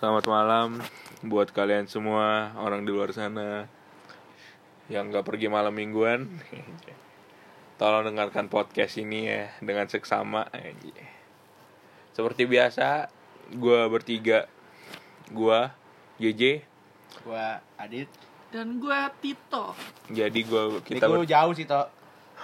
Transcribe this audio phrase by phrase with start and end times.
[0.00, 0.80] Selamat malam
[1.20, 3.68] buat kalian semua orang di luar sana
[4.88, 6.24] yang nggak pergi malam mingguan.
[7.80, 10.48] Tolong dengarkan podcast ini ya dengan seksama.
[12.16, 13.12] Seperti biasa,
[13.52, 14.48] gue bertiga,
[15.28, 15.60] gue
[16.16, 16.64] JJ.
[17.20, 18.08] Gua Adit.
[18.50, 19.76] dan gue Tito
[20.08, 21.88] Jadi gue kita Miku ber- jauh sih, Tok.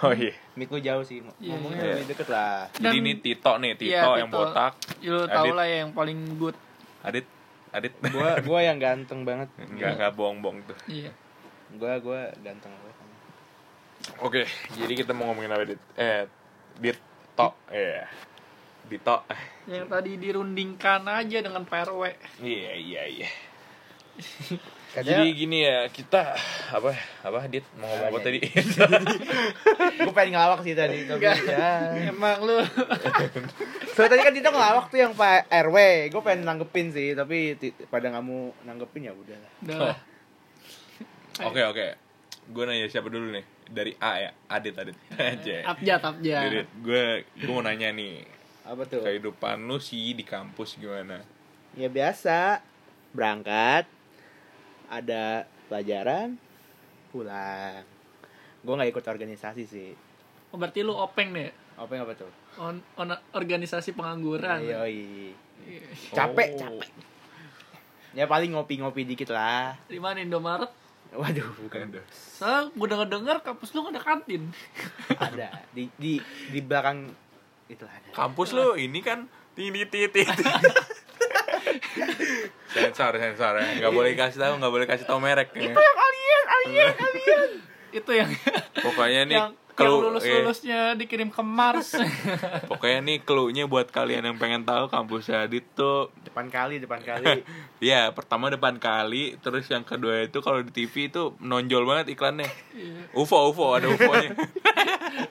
[0.05, 0.29] Oh iya.
[0.53, 1.25] Miku jauh sih.
[1.41, 1.93] Iya, Ngomongnya iya.
[1.97, 2.69] lebih deket lah.
[2.77, 4.37] Jadi Dan- ini Tito nih, Tito yang Tito.
[4.37, 4.73] botak.
[5.01, 5.53] Ya, lu tau Adit.
[5.57, 6.53] lah ya yang paling good
[7.01, 7.25] Adit,
[7.77, 7.93] Adit.
[8.09, 9.49] Gua gua yang ganteng banget.
[9.61, 10.77] Enggak enggak bohong-bohong tuh.
[10.89, 11.13] iya
[11.77, 12.95] Gua gua ganteng banget.
[14.21, 14.41] Oke,
[14.77, 15.81] jadi kita mau ngomongin apa dit?
[15.97, 16.25] Eh,
[16.77, 18.05] Dito, iya.
[18.87, 19.17] Dito.
[19.67, 22.07] yang tadi dirundingkan aja dengan PRW
[22.39, 23.29] Iya iya iya.
[24.87, 26.33] Katanya Jadi gini ya kita
[26.71, 28.39] apa apa Dit mau ngomong apa tadi?
[29.99, 30.97] gua pengen ngelawak sih tadi.
[31.05, 31.91] Tapi ya.
[32.07, 32.57] emang lu
[33.91, 35.77] Soalnya tadi kan Tito ngelawak tuh yang Pak RW.
[36.09, 39.79] Gua pengen nanggepin sih, tapi pada nggak mau nanggepin ya udah Oh.
[39.85, 39.97] lah.
[41.43, 41.87] Oke oke.
[42.47, 43.43] Gue nanya siapa dulu nih?
[43.67, 44.95] Dari A ya, Adit Adit.
[45.19, 45.67] Aja.
[45.67, 47.03] abjad abjad Adit, gue
[47.35, 48.23] gue mau nanya nih
[48.63, 49.03] Apa tuh?
[49.03, 51.19] kehidupan lu sih di kampus gimana?
[51.75, 52.63] Ya biasa.
[53.11, 53.83] Berangkat
[54.87, 55.23] ada
[55.67, 56.35] pelajaran
[57.09, 57.83] pulang.
[58.59, 59.91] Gua nggak ikut organisasi sih.
[60.47, 62.31] oh, berarti lu openg deh Apa yang apa tuh?
[62.57, 65.31] on, on organisasi pengangguran Yoi.
[65.61, 65.81] Iya.
[66.09, 66.57] Capek, Oh.
[66.57, 66.89] capek.
[68.11, 69.77] Ya paling ngopi-ngopi dikit lah.
[69.85, 70.71] di mana Indomaret
[71.07, 71.87] Waduh, bukan.
[71.87, 72.03] Aduh.
[72.11, 74.51] soalnya gue denger dengar kampus lu ada kantin
[75.21, 77.07] ada di di di belakang
[77.67, 78.09] itu ada.
[78.11, 80.23] Kampus lu ini kan tini titi.
[82.77, 85.73] sensor sensor ya nggak boleh kasih tahu nggak boleh kasih tahu merek ya.
[85.73, 87.49] Alien, alien, alien.
[87.97, 88.29] itu yang
[88.85, 91.93] pokoknya nih yang, yang clue- lulus eh, lulusnya dikirim ke Mars
[92.69, 97.45] pokoknya nih clue-nya buat kalian yang pengen tahu kampus Adit tuh Depan kali, depan kali.
[97.83, 102.49] ya pertama depan kali terus yang kedua itu kalau di TV itu menonjol banget iklannya
[102.73, 103.09] Iya.
[103.15, 104.33] UFO UFO ada UFO-nya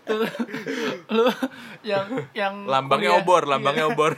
[0.04, 0.22] Tuh,
[1.08, 1.26] lu
[1.82, 4.12] yang yang lambangnya kuliah- obor lambangnya obor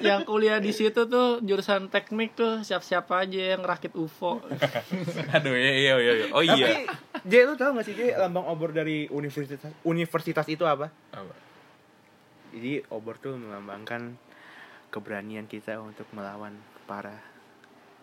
[0.00, 4.40] yang kuliah di situ tuh jurusan teknik tuh siap-siap aja yang rakit UFO.
[5.30, 6.26] aduh iya iya iya iya.
[6.30, 6.72] oh iya Tapi,
[7.24, 10.92] J, lu tau gak sih, J, lambang obor dari universitas universitas itu apa?
[11.16, 11.34] Apa?
[12.52, 14.14] Jadi, obor tuh melambangkan
[14.92, 16.52] keberanian kita untuk melawan
[16.84, 17.16] para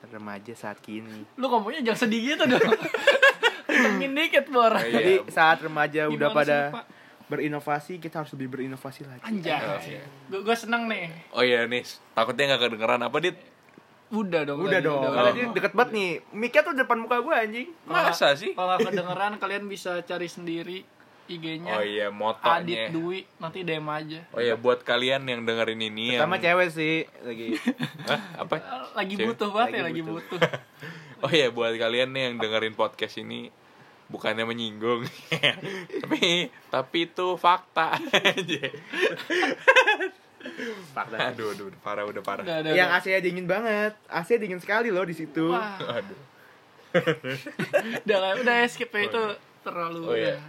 [0.09, 1.24] remaja saat kini.
[1.38, 2.59] Lu ngomongnya jangan sedih gitu dong.
[3.70, 4.74] Tengin dikit, Bor.
[4.74, 4.90] Iya.
[4.90, 6.86] Jadi, saat remaja udah Gimana pada sih, Pak?
[7.32, 9.22] berinovasi, kita harus lebih berinovasi lagi.
[9.24, 10.02] Anjay.
[10.28, 11.08] Gue gue seneng nih.
[11.32, 13.38] oh iya nih takutnya nggak kedengeran apa dit
[14.12, 14.60] Udah dong.
[14.60, 15.12] Udah dong, udah.
[15.12, 16.10] karena dia deket banget nih.
[16.36, 17.68] Mic-nya tuh depan muka gue anjing.
[17.88, 20.84] Masa sih Kalau kedengeran kalian bisa cari sendiri
[21.32, 21.80] IG-nya.
[21.80, 24.20] oh iya Adit motonya Dwi nanti DM aja.
[24.36, 27.56] oh iya buat kalian yang dengerin ini Sama yang cewek sih lagi.
[28.12, 28.20] Hah?
[28.44, 28.56] apa
[28.92, 29.28] Lagi Cewek.
[29.32, 30.38] butuh banget ya, Lagi lagi butuh.
[30.38, 30.52] butuh.
[31.22, 33.54] Oh iya buat kalian nih yang dengerin podcast ini
[34.10, 35.06] bukannya menyinggung
[36.04, 37.96] tapi tapi itu fakta
[40.91, 41.18] Fakta.
[41.29, 43.00] aduh aduh udah parah udah parah Udah, udah, Yang udah.
[43.00, 43.94] AC-nya dingin banget.
[44.06, 45.46] AC dingin sekali loh di situ.
[45.47, 46.19] Wah, aduh
[48.03, 49.24] udah udah ya, skip ya, itu
[49.62, 50.02] terlalu.
[50.03, 50.35] Oh, iya.
[50.35, 50.40] udah.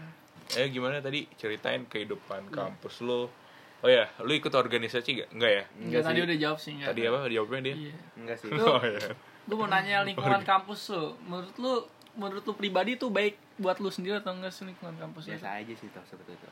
[0.54, 3.32] eh gimana tadi ceritain kehidupan kampus lo
[3.80, 6.88] oh ya lu ikut organisasi gak enggak ya Enggak, Enggak tadi udah jawab sih enggak.
[6.88, 7.94] tadi apa jawabnya dia Iya.
[8.14, 8.48] Enggak sih.
[8.48, 9.08] Lu- oh iya
[9.42, 11.16] Gue mau nanya lingkungan kampus lu.
[11.24, 11.72] Menurut lu
[12.14, 15.24] menurut lu pribadi tuh baik buat lu sendiri atau enggak sih lingkungan kampus?
[15.26, 16.50] Biasa aja sih toh sebetulnya.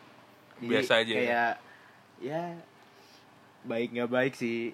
[0.56, 1.20] Jadi, Biasa aja ya?
[1.20, 1.52] Kayak
[2.20, 2.42] ya
[3.64, 4.72] baik nggak baik sih.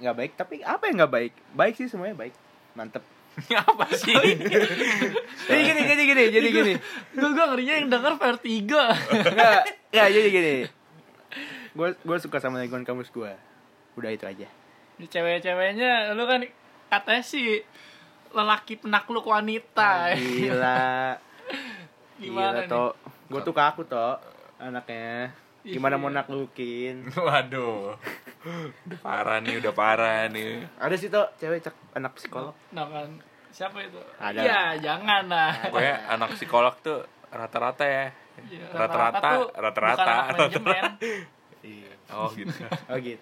[0.00, 1.32] Nggak baik tapi apa yang nggak baik?
[1.54, 2.34] Baik sih semuanya baik.
[2.74, 3.04] Mantep.
[3.62, 4.10] apa sih
[5.46, 6.72] Jadi gini, gini, gini, jadi gini.
[7.14, 8.82] Gue gue ngerinya yang denger vertigo.
[9.14, 9.62] Enggak,
[9.94, 10.54] enggak jadi gini.
[11.72, 13.32] Gue gue suka sama lingkungan kampus gue.
[13.94, 14.48] Udah itu aja.
[15.00, 16.44] Cewek-ceweknya lu kan
[16.90, 17.62] katanya sih
[18.34, 20.14] lelaki penakluk wanita.
[20.18, 21.16] Gila.
[22.20, 22.68] Gimana nih?
[22.68, 22.92] toh?
[23.30, 24.18] Gue tuh kaku toh
[24.58, 25.32] anaknya.
[25.62, 26.00] Gimana Iya.
[26.00, 26.96] mau naklukin?
[27.20, 27.94] waduh
[28.82, 32.56] udah parah nih udah parah nih Ada sih toh cewek cek anak psikolog.
[32.70, 33.20] Nah kan
[33.50, 34.00] siapa itu?
[34.16, 34.40] Ada.
[34.40, 35.52] Iya, jangan lah.
[35.66, 38.06] pokoknya anak psikolog tuh rata-rata ya
[38.42, 40.14] Iya, rata-rata tuh rata-rata.
[41.60, 41.92] Iya.
[42.08, 42.56] oh gitu
[42.88, 43.20] Oh gitu.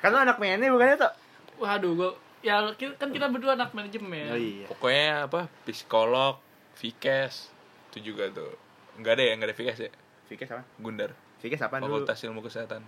[0.00, 1.12] kan lu anak mainnya bukannya toh?
[1.60, 2.10] Waduh, gue
[2.40, 2.56] ya
[2.96, 4.26] kan kita berdua anak manajemen.
[4.26, 4.64] Oh iya.
[4.64, 6.40] pokoknya apa psikolog
[6.72, 7.52] Vikes
[7.92, 8.56] itu juga tuh
[8.96, 9.92] nggak ada ya nggak ada Vikes ya
[10.24, 10.64] Fikes apa?
[10.78, 12.04] Gundar Fikes apa dulu?
[12.04, 12.82] Fakultas Ilmu Kesehatan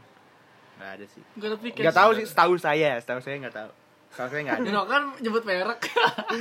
[0.72, 1.22] Nggak ada sih.
[1.38, 1.82] Gak ada pikir.
[1.84, 3.70] Nggak tahu sih, setahu saya, setahu saya nggak tahu.
[4.12, 4.66] Setahu saya nggak ada.
[4.66, 5.80] Dino kan nyebut merek.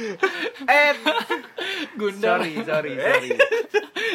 [0.72, 0.92] eh,
[1.94, 2.42] Gundar.
[2.42, 3.30] sorry, sorry, sorry.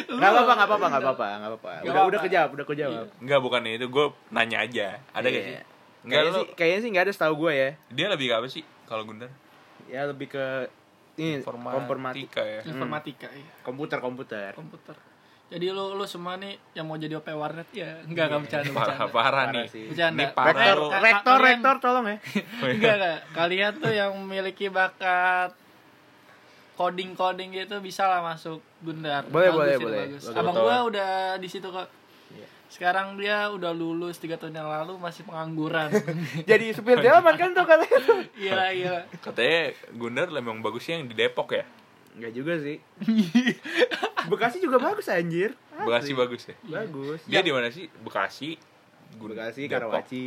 [0.07, 1.71] Nggak apa-apa, nggak apa-apa, nggak apa-apa, nggak apa-apa.
[1.85, 3.07] Udah, udah kejawab, udah kejawab.
[3.23, 5.43] Nggak bukan itu gue nanya aja ada gak Iya.
[5.43, 5.55] sih
[6.07, 7.69] Enggak Kayaknya sih, kayaknya sih nggak ada setahu gue ya.
[7.91, 9.31] dia lebih ke apa sih kalau Gundar
[9.87, 10.45] ya lebih ke
[11.17, 13.51] ini informatika informatika ya informatika iya.
[13.63, 14.95] komputer komputer komputer
[15.47, 18.83] jadi lu lu semua nih yang mau jadi OP warnet ya enggak enggak bercanda parah
[18.91, 19.83] bercanda parah Parah nih sih.
[19.87, 20.19] Bercanda.
[20.19, 22.17] ini parah rektor rektor rektor tolong ya
[22.75, 25.55] enggak enggak kalian tuh yang memiliki bakat
[26.73, 29.99] coding coding gitu bisa lah masuk Gundar Boleh, Bagus boleh, boleh.
[30.05, 30.23] bagus.
[30.25, 30.37] Bagus.
[30.37, 30.63] abang Betul.
[30.63, 31.87] gua udah di situ kok
[32.27, 32.47] Iya.
[32.69, 35.87] sekarang dia udah lulus tiga tahun yang lalu masih pengangguran
[36.43, 38.03] jadi supir delman kan tuh kalian
[38.37, 41.63] iya iya katanya Gundar memang bagusnya yang di Depok ya
[42.13, 42.77] Enggak juga sih
[44.27, 45.55] Bekasi juga bagus anjir.
[45.73, 46.15] Bekasi Asli.
[46.15, 46.55] bagus ya?
[46.63, 47.19] Bagus.
[47.23, 47.87] Dia di mana sih?
[47.97, 48.59] Bekasi
[49.15, 49.71] Gun- Bekasi Depok.
[49.89, 50.23] Karawaci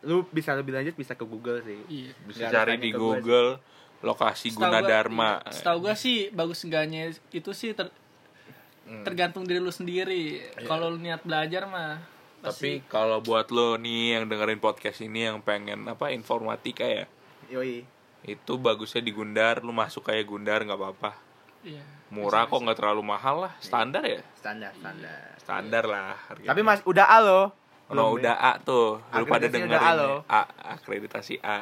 [0.00, 1.80] lu bisa lebih lanjut bisa ke Google sih.
[1.88, 2.10] Iya.
[2.22, 3.58] Bisa ada cari di Google
[3.98, 5.32] lokasi Setahu gua- Gunadarma.
[5.40, 5.50] iya.
[5.50, 7.90] setahu gua sih bagus enggaknya itu sih ter-
[8.84, 9.02] Hmm.
[9.02, 10.38] tergantung diri lu sendiri.
[10.62, 11.98] Kalau lu niat belajar mah
[12.38, 17.10] tapi kalau buat lo nih yang dengerin podcast ini yang pengen apa informatika ya?
[17.50, 17.82] Yoi.
[18.22, 21.10] Itu bagusnya di Gundar lu masuk kayak Gundar nggak apa-apa
[21.66, 21.82] iya.
[22.08, 23.52] Murah kok nggak terlalu mahal lah.
[23.58, 24.22] Standar ya?
[24.38, 25.20] Standar standar.
[25.42, 27.46] Standar lah harga Tapi mas udah A loh.
[27.86, 28.98] No, Belum, udah A tuh.
[28.98, 29.94] Lu pada dengerin udah A ya.
[29.98, 30.16] loh.
[30.26, 30.42] A
[30.74, 31.46] akreditasi A.
[31.46, 31.58] Ya.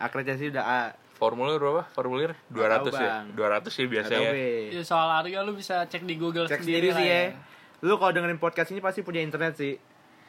[0.00, 0.80] Akreditasi udah A.
[1.18, 1.82] Formulir berapa?
[1.90, 2.38] Formulir?
[2.54, 3.26] 200 ya?
[3.26, 3.26] Bang.
[3.34, 4.70] 200 ya biasa Nggak ya.
[4.70, 7.22] Ya, soal harga lu bisa cek di Google Cek sendiri, sendiri lah sih ya.
[7.82, 9.74] Lu kalau dengerin podcast ini pasti punya internet sih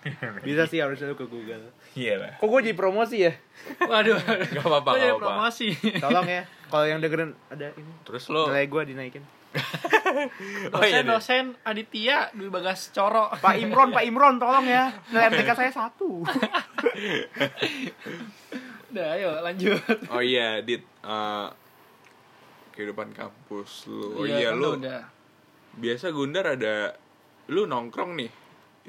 [0.48, 3.34] Bisa sih harusnya lu ke Google iya lah Kok gue jadi promosi ya?
[3.82, 4.16] Waduh.
[4.50, 5.68] Gak apa-apa, gak jadi promosi.
[5.98, 11.10] Tolong ya Kalau yang dengerin ada ini terus lo Nilai gue dinaikin oh iya deh.
[11.10, 13.34] Dosen-dosen Aditya Dwi Bagas Coro.
[13.34, 16.22] Pak Imron, Pak Imron tolong ya Nilai MTK saya satu
[18.90, 19.78] Udah, ayo lanjut.
[20.10, 21.48] oh iya dit Eh,
[22.72, 25.02] kehidupan kampus lu oh iya, kan lu udah.
[25.76, 26.94] biasa Gundar ada
[27.48, 28.30] lu nongkrong nih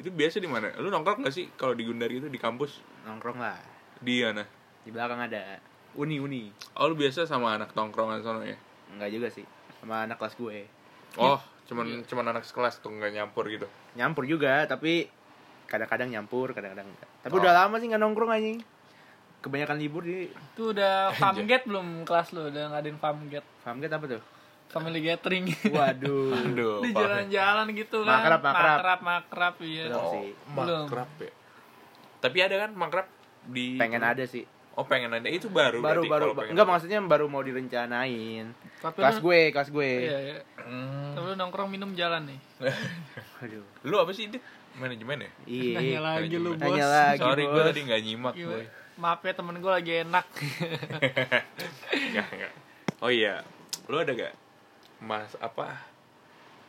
[0.01, 0.73] itu biasa di mana?
[0.77, 2.81] Lu nongkrong gak sih kalau di Gundar itu di kampus?
[3.05, 3.61] Nongkrong lah.
[4.01, 4.49] Di mana?
[4.81, 5.61] Di belakang ada.
[5.93, 6.49] Uni, Uni.
[6.75, 8.57] Oh lu biasa sama anak tongkrongan sana ya?
[8.89, 9.45] Enggak juga sih.
[9.77, 10.65] Sama anak kelas gue.
[11.17, 11.69] Oh Iya.
[11.69, 13.69] cuman cuman anak sekelas tuh nggak nyampur gitu?
[13.95, 15.07] Nyampur juga Tapi
[15.67, 17.39] Kadang-kadang nyampur Kadang-kadang enggak Tapi Oh.
[17.39, 18.59] udah lama sih nggak nongkrong anjing.
[19.41, 22.49] Kebanyakan libur di Itu udah famgate belum kelas lu?
[22.49, 23.47] Udah ngadain famgate.
[23.61, 24.23] Famgate apa tuh?
[24.71, 25.45] Family gathering.
[25.69, 28.17] Waduh aduh Di jalan-jalan gitu kan.
[28.17, 28.73] Makrab, makrab.
[28.73, 29.85] Makrab, makrab, iya.
[29.91, 30.31] Oh, sih.
[30.49, 30.87] Belum.
[30.87, 31.31] makrab ya
[32.21, 33.07] tapi ada kan makrab
[33.43, 36.63] di Pengen ada sih oh pengen ada itu baru Baru, berarti baru kalau pengen Enggak
[36.63, 36.71] ada.
[36.71, 38.45] maksudnya baru mau direncanain
[38.77, 40.37] Tapi Kelas lu- gue, kelas gue Iya, iya.
[40.61, 41.11] Hmm.
[41.11, 42.39] Tapi lu nongkrong minum jalan nih.
[43.41, 44.39] Aduh lu apa sih dit
[44.77, 46.61] manajemen ya Iya Nanya lagi lu, bos.
[46.63, 48.49] Nanya lagi, sorry gue tadi nggak nyimak Gila.
[48.53, 48.65] boy
[49.01, 50.27] Maaf ya temen gue lagi enak.
[53.01, 53.41] Oh iya
[53.89, 54.37] lu ada gak
[55.01, 55.81] mas apa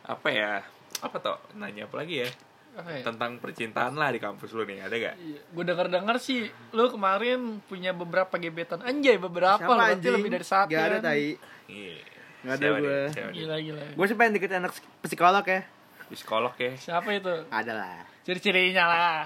[0.02, 0.64] apa ya
[0.98, 2.30] apa toh nanya apa lagi ya?
[2.72, 3.02] Apa ya?
[3.04, 6.40] tentang percintaan lah di kampus lu nih ada gak Iya, gue denger-denger sih
[6.70, 8.80] lu kemarin punya beberapa gebetan.
[8.80, 10.14] Anjay beberapa Siapa berarti anjing?
[10.14, 11.04] lebih dari satu Gak ada kan?
[11.06, 11.36] tai.
[11.66, 11.96] Iya
[12.42, 13.00] Nggak ada gue.
[13.30, 13.82] gila gila.
[13.92, 15.60] Gue sih pengen deketin anak psikolog ya.
[16.08, 16.72] Psikolog ya?
[16.74, 17.34] Siapa itu?
[17.46, 18.00] Ada lah.
[18.22, 19.20] Ciri-cirinya lah.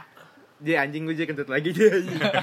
[0.58, 1.92] Dia anjing gue jadi kentut lagi dia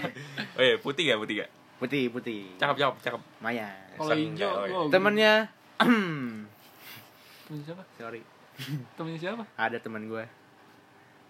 [0.55, 2.47] oh iya putih gak putih gak Putih, putih.
[2.55, 3.21] Cakep cakep cakep.
[3.37, 4.71] Maya kalau hijau oh, iya.
[4.71, 5.33] gua- Temennya
[7.53, 7.83] temennya siapa?
[8.01, 8.21] Sorry.
[8.97, 9.43] Temennya siapa?
[9.53, 10.25] Ada teman gue.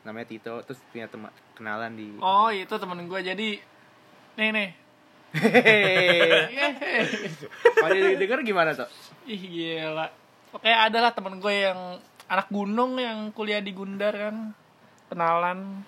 [0.07, 3.49] Namanya Tito Terus punya teman kenalan di oh itu temen gue jadi
[4.39, 4.69] nih nih.
[5.33, 6.69] Hehehe.
[6.69, 7.05] Eh,
[7.75, 8.87] Kalau dia denger gimana tuh?
[9.27, 10.07] ih gila.
[10.53, 14.55] Oke ada lah temen gue yang anak gunung yang kuliah di Gundar kan.
[15.11, 15.83] Kenalan.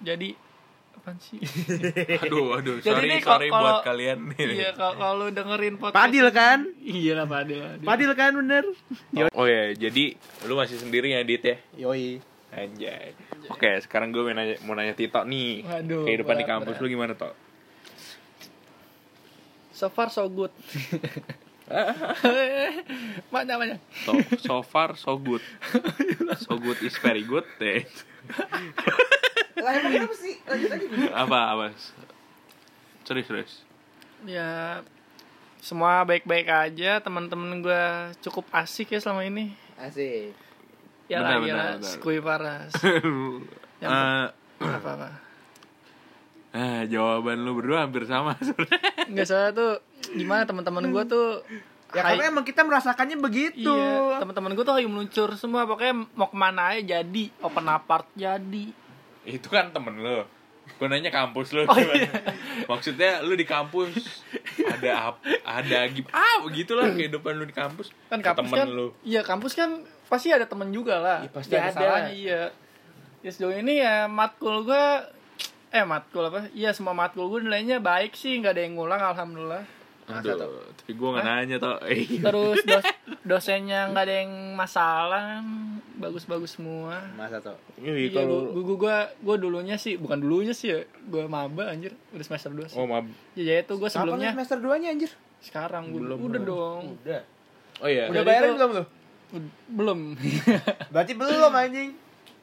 [0.00, 0.32] Jadi
[0.98, 1.38] apaan sih
[2.26, 6.26] aduh aduh Jadi sorry nih, sorry kalau- buat kalian nih iya kalau dengerin podcast Padil
[6.30, 6.58] kan?
[6.78, 7.86] iya lah Padil Padil.
[7.86, 8.64] Padil kan bener?
[9.32, 10.04] oh iya jadi
[10.44, 13.12] lu masih sendiri ya dit ya Yoi Anjay.
[13.52, 15.68] Oke, sekarang gue mau nanya, mau nanya Tito nih.
[15.68, 16.82] Waduh, Kehidupan di berat, kampus berat.
[16.82, 17.34] lu gimana, Tok?
[19.70, 20.48] so far so good
[23.28, 25.44] mana mana So, so far so good.
[26.40, 27.44] So good is very good.
[27.60, 27.84] Eh.
[29.58, 30.34] Lah emang kenapa sih?
[30.42, 30.86] Lanjut lagi.
[31.10, 31.64] Apa apa?
[33.02, 33.52] Serius, serius.
[34.24, 34.80] ya
[35.58, 36.98] semua baik-baik aja.
[36.98, 37.84] Teman-teman gue
[38.20, 39.54] cukup asik ya selama ini.
[39.76, 40.34] Asik.
[41.06, 41.88] Ya Benar, lah ya benar, lah benar.
[41.88, 42.72] skui paras
[43.80, 44.26] Yang Eh,
[44.60, 45.08] apa apa?
[46.50, 48.36] ah, jawaban lu berdua hampir sama
[49.08, 51.40] nggak salah tuh gimana teman-teman gue tuh
[51.88, 53.72] Ya hai- karena emang kita merasakannya begitu.
[53.72, 55.64] Iya teman-teman gue tuh lagi meluncur semua.
[55.64, 58.64] Pokoknya mau ke mana aja jadi open apart jadi
[59.30, 60.24] Itu kan temen lu.
[60.70, 61.62] Gue nanya kampus lu.
[61.62, 62.08] Oh, iya.
[62.70, 64.24] Maksudnya lu di kampus
[64.60, 67.88] ada ap- ada gim ah begitulah kehidupan lu di kampus.
[68.06, 68.88] kan kampus temen kan lu.
[69.02, 72.12] iya kampus kan pasti ada temen juga lah Iya, pasti ada ada salahnya.
[72.12, 72.40] iya
[73.18, 74.84] ya sejauh ini ya matkul gue
[75.70, 79.64] eh matkul apa iya semua matkul gue nilainya baik sih nggak ada yang ngulang alhamdulillah
[80.10, 80.48] Masa tuh?
[80.48, 81.76] Aduh, tapi gue gak nanya toh.
[81.84, 82.84] Eh, terus dos
[83.22, 85.44] dosennya nggak ada yang masalah
[85.94, 87.58] bagus-bagus semua Masa tuh?
[87.76, 91.68] Iya, iya kalau gua, gua, gua, gua dulunya sih bukan dulunya sih ya gua maba
[91.68, 93.04] anjir udah semester 2 sih Oh, maaf.
[93.34, 95.10] ya itu gua sebelumnya Kapan semester 2 nya anjir?
[95.38, 96.46] sekarang gua, Belum, udah belum.
[96.48, 97.22] dong Udah.
[97.78, 98.04] Oh iya.
[98.06, 98.84] Udah bayarin tuh- belum lu?
[99.28, 99.98] Ud- belum
[100.94, 101.90] Berarti belum anjing.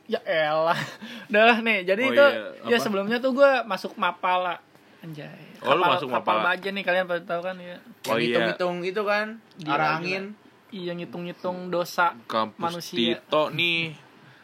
[0.06, 0.78] ya elah
[1.26, 2.26] udah lah nih jadi Oh itu
[2.62, 4.62] iya, ya sebelumnya tuh gua masuk mapala
[5.06, 6.50] anjay Oh, lu masuk kapal Mapala.
[6.52, 8.26] baja nih kalian pada tahu kan ya Oh Yang iya.
[8.28, 10.24] hitung-hitung itu kan Gila, arah angin.
[10.70, 12.98] iya ngitung-ngitung dosa Kampus manusia.
[13.18, 13.94] Tito nih.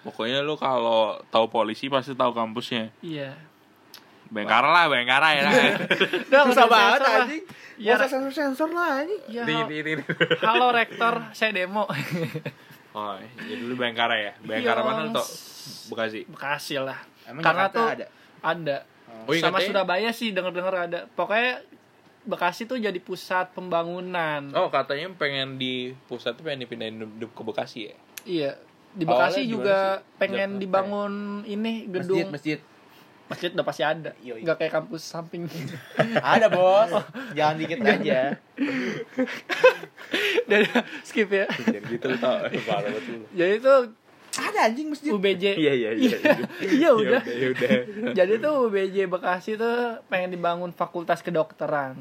[0.01, 2.89] Pokoknya lu kalau tahu polisi pasti tahu kampusnya.
[2.99, 3.37] iya
[4.27, 5.43] Bengkara lah, Bengkara ya.
[6.31, 7.21] udah Susah banget sensor lah.
[7.21, 7.43] anjing.
[7.75, 9.21] Iya, Gak usah sensor-sensor lah anjing.
[9.27, 10.03] ya, Di- hal- di- di- di.
[10.41, 11.83] halo rektor saya demo
[12.91, 14.31] Oh, jadi lu Bengkara ya?
[14.39, 14.87] Bengkara Iya.
[14.89, 15.27] mana Tok?
[15.87, 16.19] Bekasi.
[16.25, 18.05] Bekasi lah Emang karena Jakarta tuh ada?
[18.41, 18.77] ada
[19.21, 21.61] Oh, iya, sama katanya- Surabaya sih denger-denger ada pokoknya
[22.21, 27.27] Bekasi tuh jadi pusat pembangunan Oh, katanya pengen di pusat tuh pengen dipindahin di- di-
[27.27, 27.95] ke Bekasi ya?
[28.23, 28.51] iya
[28.91, 29.77] di Awalnya Bekasi gimana juga
[30.17, 31.13] pengen Jakarta dibangun
[31.43, 32.59] ini gedung Masjid, masjid.
[33.27, 34.41] masjid udah pasti ada Yoi.
[34.41, 35.47] nggak kayak kampus samping
[36.35, 36.91] Ada bos.
[37.31, 38.35] Jangan dikit aja.
[40.45, 40.61] dan
[41.07, 41.47] skip ya.
[42.19, 43.23] Parah banget lu.
[43.31, 43.79] jadi tuh
[44.33, 45.11] Ada anjing masjid.
[45.11, 46.17] UBJ Iya, iya, iya.
[46.63, 47.71] iya udah Ya udah.
[48.11, 51.99] jadi tuh UBJ Bekasi tuh pengen dibangun fakultas kedokteran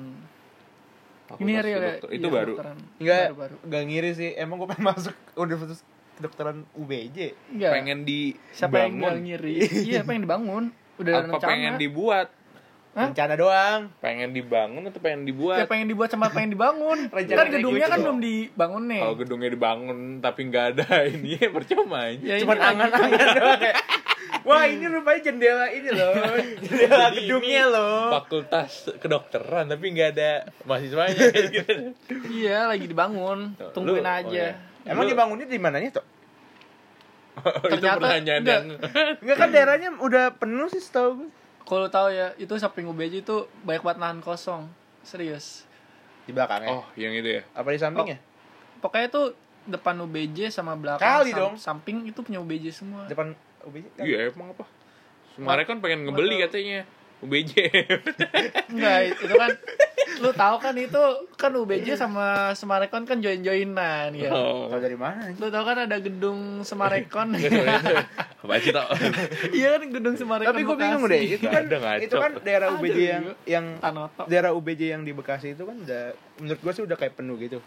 [1.33, 2.53] ini Fakultas real ya Itu Iya, baru.
[2.97, 3.57] Enggak, baru, baru.
[3.63, 4.31] enggak ngiri sih.
[4.35, 5.83] Emang gue pengen masuk Universitas
[6.13, 7.19] Kedokteran UBJ.
[7.49, 7.73] Enggak.
[7.73, 8.21] Pengen di
[8.51, 10.65] siapa yang ngiri iya pengen dibangun
[10.99, 12.29] udah Apa rencana pengen dibuat?
[12.91, 13.07] Hah?
[13.07, 13.81] Rencana doang.
[13.99, 15.57] Pengen dibangun atau pengen ya dibuat?
[15.65, 17.93] pengen dibuat sama pengen dibangun Rencana kan gedungnya gitu.
[17.93, 22.19] kan belum dibangun nih Kalau gedungnya dibangun tapi nggak ada ini percuma aja.
[22.21, 23.79] ya Cuman angan-angan doang kayak.
[24.41, 26.15] Wah ini rupanya jendela ini loh.
[26.59, 27.99] Jendela Jadi gedungnya loh.
[28.13, 30.31] Fakultas kedokteran tapi nggak ada
[30.65, 31.25] mahasiswanya.
[31.47, 31.95] gitu.
[32.29, 34.51] iya lagi dibangun Tuh, tungguin lu- oh aja iya.
[34.83, 36.07] Emang Lu- dibangunnya di mananya tuh?
[37.37, 38.59] itu Ternyata pertanyaan enggak.
[38.59, 38.67] yang
[39.23, 41.31] Enggak kan daerahnya udah penuh sih setahu gue.
[41.63, 44.67] Kalau tahu ya itu samping UBJ itu banyak banget lahan kosong
[45.01, 45.65] serius
[46.23, 46.71] Di belakangnya.
[46.71, 47.43] Oh, yang itu ya.
[47.53, 48.19] Apa di sampingnya?
[48.79, 49.27] pokoknya tuh
[49.63, 51.55] depan UBJ sama belakang Kali sam- dong.
[51.55, 54.05] samping itu punya UBJ semua Depan UBJ kan?
[54.05, 54.65] Iya, emang apa?
[55.33, 56.81] Kemarin kan pengen ngebeli katanya.
[57.21, 57.53] UBJ.
[58.73, 59.51] enggak itu kan
[60.21, 61.03] lu tahu kan itu
[61.37, 64.69] kan UBJ sama Semarekon kan join-joinan ya Oh.
[64.73, 65.33] Tahu dari mana?
[65.33, 67.37] lu tahu kan ada gedung Semarekon
[68.41, 68.89] Apa sih tau?
[69.57, 71.65] iya kan gedung Semarekon Tapi gue bingung deh, itu kan
[72.01, 75.77] itu kan daerah Ada UBJ yang yang Tanoto daerah UBJ yang di Bekasi itu kan
[75.77, 77.61] udah menurut gue sih udah kayak penuh gitu.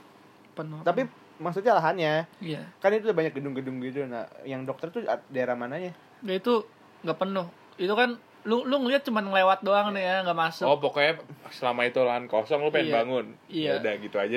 [0.53, 1.05] penuh Tapi
[1.37, 4.05] maksudnya lahannya iya kan itu udah banyak gedung-gedung gitu.
[4.05, 5.93] Nah, yang dokter tuh daerah mananya?
[6.21, 6.65] Ya itu
[7.05, 10.75] nggak penuh itu kan lu lu ngeliat cuma ngelewat doang nih ya nggak masuk Oh,
[10.75, 11.15] pokoknya
[11.49, 12.95] selama itu lahan kosong lu pengen Iya.
[12.95, 13.25] bangun.
[13.47, 13.69] Iya.
[13.69, 14.35] Ya udah gitu aja.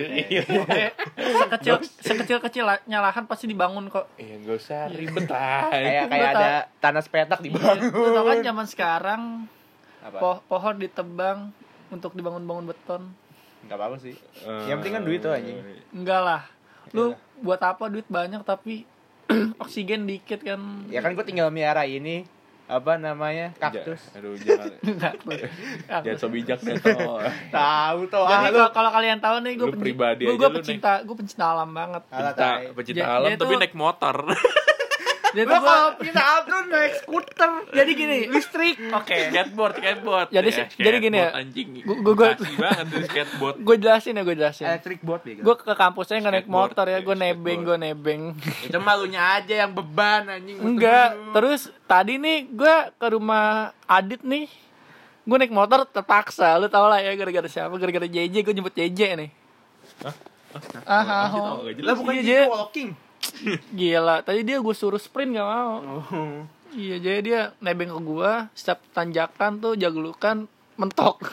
[0.57, 0.85] Oke,
[1.17, 5.69] sekecil sekecil kecilnya lahan pasti dibangun kok Iya, enggak usah ribet lah.
[5.69, 7.79] Kayak kayak ada tanah sepetak Iya, dibangun.
[7.91, 9.23] lu tau kan zaman sekarang
[10.01, 10.19] Apa?
[10.19, 11.39] po- pohon ditebang
[11.89, 13.03] untuk dibangun-bangun beton
[13.61, 14.15] Enggak apa-apa sih.
[14.41, 15.59] Eh, Yang penting kan duit tuh, anjing.
[15.91, 16.43] enggak lah
[16.89, 17.43] lu Iyalah.
[17.43, 18.87] buat apa duit banyak tapi
[19.59, 22.23] oksigen dikit kan Ya kan gue tinggal miara ini
[22.67, 24.03] apa namanya kaktus.
[24.09, 24.75] Ja- Aduh, jangan.
[26.03, 27.23] Jangan so bijak deh, toh.
[27.49, 28.25] Tahu tuh.
[28.25, 31.45] Jadi Ah, lu kalau kalau kalian tahu nih gue pribadi gue lu pecinta gue pecinta
[31.49, 32.03] alam banget
[32.75, 34.17] pecinta Ja- alam tapi naik motor.
[35.37, 37.51] dia Lu tuh gua- kalau kita tuh naik skuter.
[37.71, 40.29] jadi gini listrik oke skateboard, skateboard.
[40.31, 41.29] Jadi Ya, sih- jadi gini ya.
[41.31, 41.69] Anjing.
[41.79, 43.57] Gua- gua- gua- banget tuh skateboard.
[43.59, 45.41] gue jelasin ya gue jelasin Electric board bego.
[45.43, 48.23] gue ke kampusnya nggak naik motor ya ya, gue nebeng gue nebeng
[48.63, 50.57] Itu malunya aja yang beban anjing.
[50.57, 53.47] enggak terus tadi nih gue ke rumah
[53.85, 54.49] Adit nih
[55.23, 59.01] gue naik motor terpaksa lu tau lah ya gara-gara siapa gara-gara JJ gue jemput JJ
[59.17, 59.31] nih
[60.01, 60.15] ah
[60.89, 61.55] ah tau, oh.
[61.61, 61.87] nggak jelas.
[61.87, 62.45] Lah bukan Iya, jadi Jay.
[62.49, 62.89] walking.
[63.71, 65.73] Gila tadi dia gue suruh sprint gak mau
[66.07, 66.45] Oh.
[66.73, 70.47] iya jadi dia nebeng ke gue setiap tanjakan tuh jaglukan
[70.77, 71.25] mentok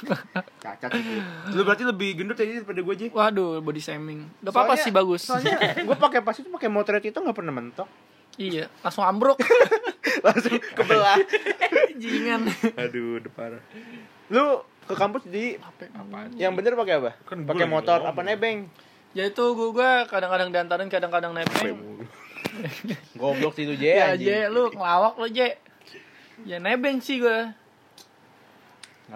[0.58, 1.20] Cacat itu.
[1.52, 3.06] Lu berarti lebih gendut tadi daripada gue aja.
[3.10, 7.12] waduh body shaming gak apa-apa sih bagus Soalnya gue pakai pas itu pakai motor itu
[7.14, 7.88] nggak pernah mentok.
[8.34, 9.36] iya langsung ambruk
[10.26, 11.20] Langsung kebelah.
[11.94, 13.62] jingan Aduh, udah parah.
[14.30, 14.46] Lu
[14.84, 15.60] ke kampus di
[15.92, 16.32] Apaan?
[16.34, 17.12] yang bener pakai apa?
[17.24, 18.72] Kan pakai motor apa nebeng?
[19.14, 22.02] Ya itu gue gua kadang-kadang diantarin kadang-kadang nebeng.
[23.16, 24.08] Goblok sih itu J Ya.
[24.14, 25.58] J, lu ngelawak lu J.
[26.44, 27.40] Ya nebeng sih gue.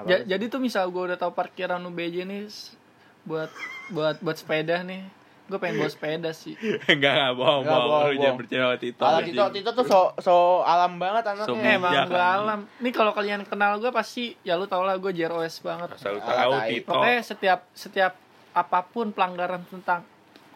[0.03, 2.45] Ja- jadi tuh misal gue udah tahu parkiran UBJ nih
[3.23, 3.49] buat
[3.89, 5.01] buat buat sepeda nih.
[5.47, 6.53] Gue pengen bawa sepeda sih.
[6.91, 7.87] Enggak, enggak bohong, Enggak, bohong.
[7.89, 9.01] bohong, Lu jangan percaya sama Tito.
[9.01, 9.25] Anjing.
[9.31, 11.47] Tito, Tito tuh so, so alam banget anaknya.
[11.47, 12.59] So Emang gue alam.
[12.77, 15.89] Nih kalau kalian kenal gue pasti ya lu tau lah gue JROS banget.
[15.89, 16.51] Asal lu Alah, tahu.
[16.67, 16.91] Tito.
[16.91, 18.13] Pokoknya setiap setiap
[18.57, 20.01] apa pun pelanggaran tentang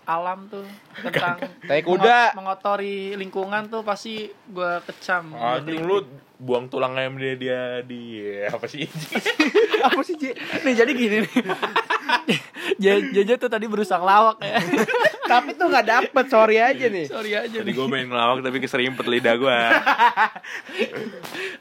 [0.04, 0.66] alam tuh
[1.00, 2.02] tentang Tai kuda.
[2.02, 6.02] mengot- mengotori lingkungan tuh pasti gue kecam Anjing lu
[6.36, 8.90] buang tulang ayam dia dia di apa sih?
[9.82, 10.14] Apa sih,
[10.60, 11.34] nih jadi gini nih
[13.14, 14.58] Jaja tuh tadi berusaha lawak ya
[15.32, 17.06] Tapi tuh nggak dapet, sorry aja nih.
[17.08, 19.58] sorry aja Jadi nih gue main ngelawak tapi keserimpet lidah gue.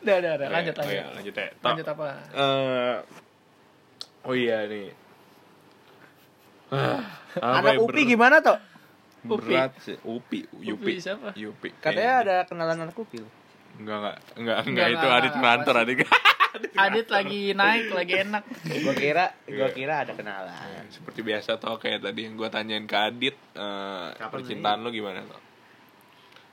[0.00, 1.49] udah udah udah lanjut Oh lanjut iya, lanjut ya.
[1.62, 2.94] Lanjut apa Eh,
[4.23, 4.88] oh iya nih.
[6.70, 7.02] Ah,
[7.34, 8.58] apa Anak ya, Upi gimana tuh?
[9.26, 9.52] Upi.
[9.52, 9.98] Berat sih.
[10.06, 10.72] Upi, Yupi.
[10.72, 11.34] Upi siapa?
[11.34, 11.74] Yupi.
[11.76, 13.18] Katanya ada kenalan anak Upi.
[13.76, 14.16] Enggak, enggak.
[14.38, 15.48] Enggak, enggak, itu Adit apa
[15.82, 15.98] Adit.
[16.74, 18.42] Adit lagi naik lagi enak
[18.82, 19.74] Gua kira, gua Iya.
[19.74, 20.82] kira ada kenalan.
[20.90, 25.38] Seperti biasa toh kayak tadi yang gue tanyain ke Adit eh, percintaan lu gimana toh?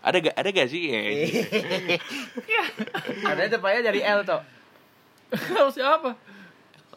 [0.06, 0.82] Ada gak ada gak sih?
[2.46, 2.64] Ya,
[3.26, 4.42] Katanya depannya dari L tuh.
[5.74, 6.14] siapa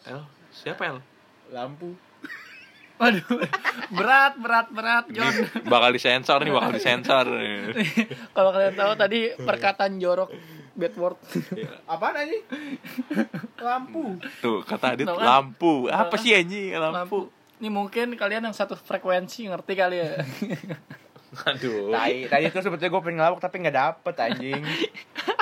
[0.05, 0.21] El,
[0.53, 0.99] siapa El?
[1.51, 1.97] Lampu.
[3.01, 3.25] Waduh,
[3.97, 5.33] berat, berat, berat, John.
[5.65, 7.27] Bakal disensor nih, bakal disensor.
[8.37, 10.29] Kalau kalian tahu tadi perkataan jorok
[10.77, 11.17] bad word.
[11.89, 12.37] Apaan aja?
[13.57, 14.21] Lampu.
[14.45, 15.17] Tuh, kata Adit kan?
[15.17, 15.89] lampu.
[15.89, 16.97] Apa sih anjing lampu?
[16.97, 17.21] Lampu.
[17.61, 20.21] Ini mungkin kalian yang satu frekuensi ngerti kali ya.
[21.53, 21.93] Aduh.
[21.93, 24.61] Tai, tadi tuh sebetulnya gue pengen ngelawak tapi nggak dapet anjing.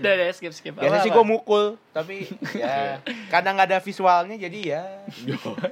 [0.00, 0.72] Udah deh, skip skip.
[0.76, 2.24] Biasa sih gue mukul, tapi
[2.60, 4.82] ya kadang nggak ada visualnya jadi ya.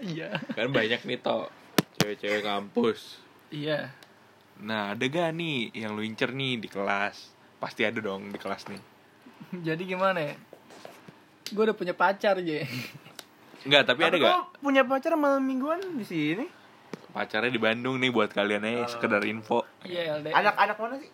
[0.04, 0.28] Iya.
[0.52, 1.48] kan banyak nih toh
[2.00, 3.20] cewek-cewek kampus.
[3.48, 3.94] Iya.
[4.60, 7.32] Nah, ada gak nih yang lu incer nih di kelas?
[7.58, 8.82] Pasti ada dong di kelas nih.
[9.64, 10.34] Jadi gimana ya?
[11.50, 12.66] Gue udah punya pacar aja.
[13.64, 14.30] Enggak, tapi, ada Tapi gak?
[14.30, 16.46] kok punya pacar malam mingguan di sini?
[17.14, 19.64] Pacarnya di Bandung nih buat kalian aja sekedar info.
[19.86, 20.20] Iya.
[20.20, 21.10] Anak-anak mana sih?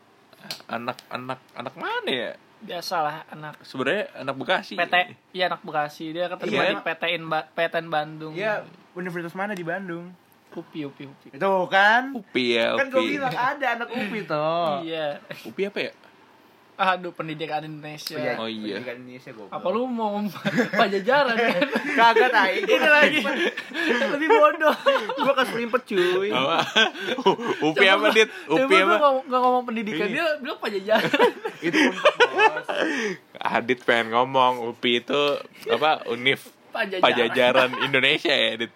[0.66, 2.32] Anak anak anak mana ya?
[2.60, 4.76] Biasalah anak Sebenarnya anak Bekasi.
[4.76, 4.94] PT.
[5.32, 6.12] Iya anak Bekasi.
[6.12, 6.70] Dia keterima Iya.
[6.70, 8.32] di PTN ba PTN Bandung.
[8.32, 10.12] Iya, universitas mana di Bandung?
[10.50, 11.28] Upi, upi, upi.
[11.30, 12.10] Itu kan?
[12.12, 13.16] Upi ya, Kan gue Upi.
[13.16, 14.82] bilang ada anak UPI toh.
[14.82, 15.22] Iya.
[15.46, 15.92] Upi apa ya?
[16.80, 18.40] Aduh, pendidikan Indonesia.
[18.40, 18.80] Oh iya.
[18.80, 19.52] Pendidikan Indonesia goblok.
[19.52, 20.16] Apa lu mau
[20.72, 21.68] pajajaran kan?
[21.92, 22.64] Kagak tai.
[22.64, 23.20] Ini lagi
[24.16, 24.76] lebih bodoh.
[25.20, 26.32] Gua keselimpet cuy.
[26.32, 26.64] Apa?
[27.68, 28.32] Upi apa, Dit?
[28.48, 28.96] Upi apa?
[28.96, 31.12] gua ngomong, gak ngomong pendidikan, dia bilang pajajaran.
[31.68, 32.66] Itu untuk bos.
[33.36, 35.20] Adit pengen ngomong Upi itu
[35.68, 36.08] apa?
[36.08, 36.40] Univ
[36.72, 37.04] Pajajaran.
[37.04, 38.72] Pajajaran Indonesia ya, Dit.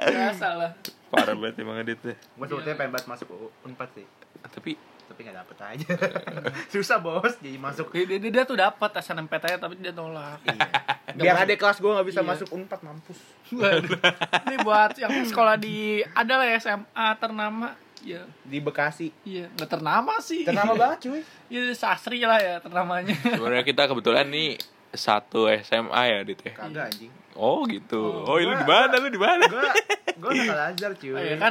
[0.00, 0.72] Biasa lah.
[1.12, 2.00] Parah banget emang Adit.
[2.00, 3.28] Gua sebetulnya pengen banget masuk
[3.60, 4.08] Unpad sih.
[4.40, 4.72] Tapi
[5.08, 5.88] Tapi gak dapet aja.
[6.72, 7.88] Susah bos jadi masuk.
[7.90, 10.38] Dia, dia, dia tuh dapat SNMPTN tapi dia nolak.
[10.44, 10.68] Iya.
[11.14, 12.28] Biar ada kelas gua gak bisa Iya.
[12.28, 13.18] masuk Unpad mampus.
[13.48, 17.72] Ini buat yang sekolah di ada lah ya SMA ternama.
[17.98, 19.10] Ya, Di Bekasi.
[19.26, 20.46] iya, nggak ternama sih.
[20.46, 21.20] Ternama banget cuy.
[21.48, 23.10] Iya, sasri lah ya ternamanya.
[23.10, 24.54] sebenarnya kita kebetulan nih
[24.88, 26.54] satu SMA ya, Dit ya.
[26.54, 27.10] Kagak anjing.
[27.34, 27.98] Oh gitu.
[28.22, 28.94] Oh, Oh, lu di mana?
[28.94, 29.42] Lu di mana?
[29.46, 29.66] Gua
[30.14, 31.10] gua anak Al-Azhar cuy.
[31.10, 31.50] Oh, iya kan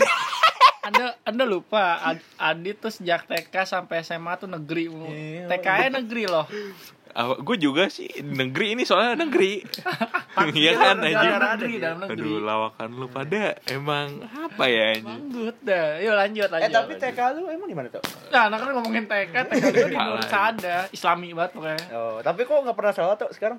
[0.87, 5.07] anda anda lupa Ad- Adit tuh sejak TK sampai SMA tuh negeri mulu.
[5.07, 5.45] Iya.
[5.49, 6.47] TK nya negeri loh
[7.17, 9.57] gue juga sih negeri ini soalnya negeri.
[10.37, 15.33] Iya kan negara negeri ada dalam negeri Aduh, lawakan lu pada emang apa ya anjing?
[15.33, 17.09] Manggut dah yuk lanjut lanjut Eh tapi lanjut.
[17.09, 18.03] TK lu emang di mana tuh?
[18.29, 20.29] nah anak kan ngomongin TK TK itu di Nur Salah.
[20.29, 23.57] Sada Islami banget pokoknya Oh, tapi kok nggak pernah sholat tuh sekarang?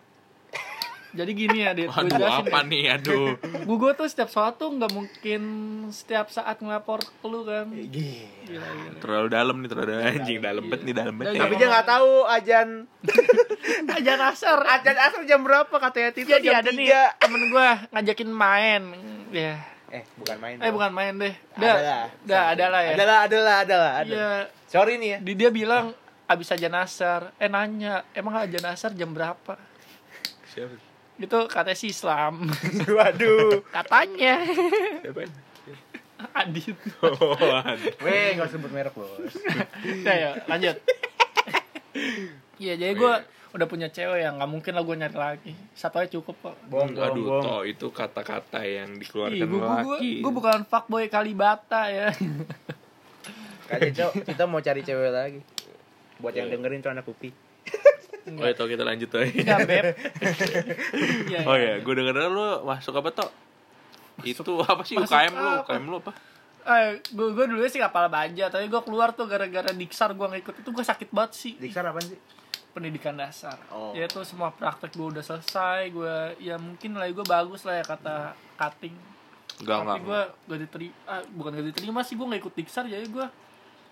[1.10, 2.68] Jadi gini ya Dit Aduh, jelasin apa deh.
[2.68, 2.84] nih?
[2.92, 3.26] Aduh.
[3.64, 5.42] gue tuh setiap sholat tuh nggak mungkin
[5.88, 7.88] setiap saat ngelapor ke lu kan Gila.
[7.88, 8.98] Gila, gila.
[8.98, 11.26] Terlalu dalam nih, terlalu dalam anjing, dalam bet nih, dalam bet.
[11.26, 11.32] Iya.
[11.32, 11.42] ya.
[11.42, 12.68] Tapi dia nggak tahu ajan
[13.90, 17.02] aja nasar ajan asal jam berapa katanya itu jadi jam ada nih tiga.
[17.16, 18.82] temen gue ngajakin main
[19.30, 19.54] ya
[19.88, 20.54] Eh, bukan main.
[20.54, 20.74] eh dong.
[20.74, 21.80] bukan main deh Adalah.
[21.80, 24.12] dah dah ada lah ya Adalah, adalah, adalah, ada.
[24.12, 24.28] iya
[24.64, 25.18] Sorry nih ya.
[25.18, 29.56] di dia bilang abis aja nasar eh nanya emang aja nasar jam berapa
[30.46, 30.76] Siapa?
[31.18, 32.46] Itu katanya si Islam
[32.96, 33.62] Waduh.
[33.68, 34.42] katanya
[35.00, 35.26] Siapa?
[36.34, 37.94] Adit Oh, aduh.
[38.00, 39.34] Weh, nggak sebut merek bos.
[40.02, 40.78] ya ya lanjut
[42.58, 43.12] Iya jadi gue
[43.48, 46.90] udah punya cewek yang nggak mungkin lah gue nyari lagi satu aja cukup kok Bohong,
[46.90, 47.42] bohong, Aduh, bohong.
[47.42, 50.12] toh itu kata-kata yang Ih, dikeluarkan gue laki.
[50.20, 52.10] gue bukan fuckboy Kalibata ya
[54.24, 55.40] kita mau cari cewek lagi.
[56.18, 57.30] Buat yang dengerin tuh anak kupi.
[58.36, 59.24] Oh, itu kita lanjut tuh.
[59.24, 59.96] ya beb
[61.48, 63.30] Oh ya, gue denger lu masuk apa toh?
[64.26, 65.48] Itu apa sih masuk UKM lu?
[65.48, 65.62] apa?
[65.64, 66.12] UKM lu apa?
[66.68, 70.60] Eh, gue gue dulu sih kapal baja, tapi gue keluar tuh gara-gara diksar gue ngikut
[70.60, 71.52] itu gue sakit banget sih.
[71.56, 72.20] Diksar apaan sih?
[72.76, 73.56] Pendidikan dasar.
[73.72, 73.96] Oh.
[73.96, 76.14] Ya itu semua praktek gue udah selesai, gue
[76.44, 78.92] ya mungkin nilai gue bagus lah ya kata cutting.
[79.58, 80.04] Enggak, tapi enggak.
[80.04, 83.26] gue gak diterima, ah, bukan gak diterima sih gue nggak ikut diksar jadi gue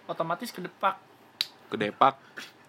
[0.07, 1.01] otomatis ke depak.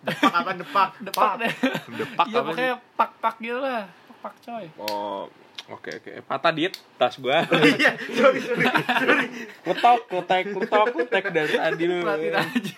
[0.04, 0.22] Depak.
[0.22, 0.90] Depak apa depak?
[1.02, 1.54] Depak deh.
[1.98, 3.84] Depak Iya apa pokoknya pak-pak gitu lah.
[3.88, 4.66] Pak-pak coy.
[4.78, 5.26] Oh,
[5.68, 6.24] Oke oke.
[6.24, 7.44] Patah dit tas gua.
[7.76, 8.64] Iya, sorry sorry.
[8.72, 9.28] sorry.
[9.68, 12.00] Kutok, kutek, kutok, kutek dari tadi lu.
[12.08, 12.78] Perhatiin aja.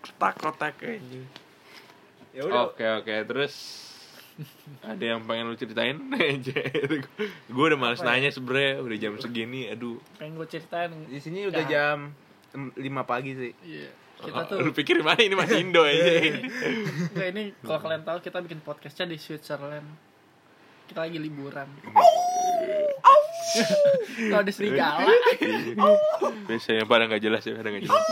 [0.00, 1.26] Kutak, kutek anjing.
[2.32, 2.72] Ya udah.
[2.72, 3.54] Oke oke terus
[4.80, 6.00] ada yang pengen lu ceritain?
[7.52, 10.90] gue udah males nanya sebenernya udah jam segini aduh Pengen gue ceritain.
[11.12, 12.16] Di sini udah jam
[12.56, 12.72] 5
[13.04, 13.52] pagi sih.
[13.60, 13.92] Iya.
[14.22, 16.38] Kita Oh, tuh lu pikir mana ini masih Indo aja
[17.10, 19.86] Enggak ini kalau kalian tahu kita bikin podcastnya di Switzerland.
[20.84, 21.66] Kita lagi liburan.
[24.30, 25.02] Kalau di serigala.
[26.48, 28.04] biasanya pada nggak jelas ya pada nggak jelas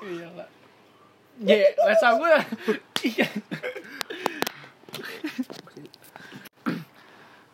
[0.00, 0.48] Iya lah.
[1.36, 2.34] Ye, rasa gue.
[3.04, 3.26] Iya.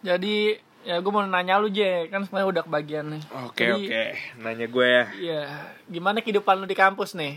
[0.01, 0.37] Jadi
[0.81, 3.23] ya gue mau nanya lu Je, kan semuanya udah kebagian nih.
[3.45, 4.05] oke Jadi, oke
[4.39, 5.43] nanya gue ya Iya,
[5.87, 7.37] gimana kehidupan lu di kampus nih?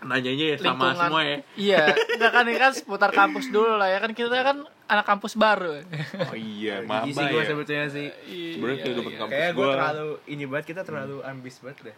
[0.00, 1.82] Nanyanya ya sama semua ya Iya,
[2.16, 5.80] enggak kan ini kan seputar kampus dulu lah ya kan kita kan anak kampus baru.
[6.26, 8.06] oh iya Gigi maba sih gue ya sebetulnya sih.
[8.52, 9.18] sebenarnya Iya, kehidupan iya.
[9.18, 11.96] kampus Kayak gue terlalu ini banget kita terlalu ambis banget deh.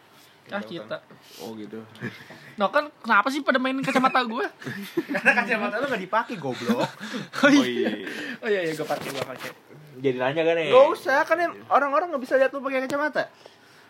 [0.50, 0.96] Ah kita.
[1.38, 1.78] oh gitu
[2.60, 4.42] No kan kenapa sih pada mainin kacamata gue?
[5.14, 6.82] Karena kacamata lu gak dipakai goblok.
[7.38, 8.04] oh iya
[8.38, 9.48] Oh iya iya gue pakai gue pakai.
[9.94, 13.30] jadi nanya kan ya Gak usah, kan orang-orang gak bisa lihat lu pakai kacamata.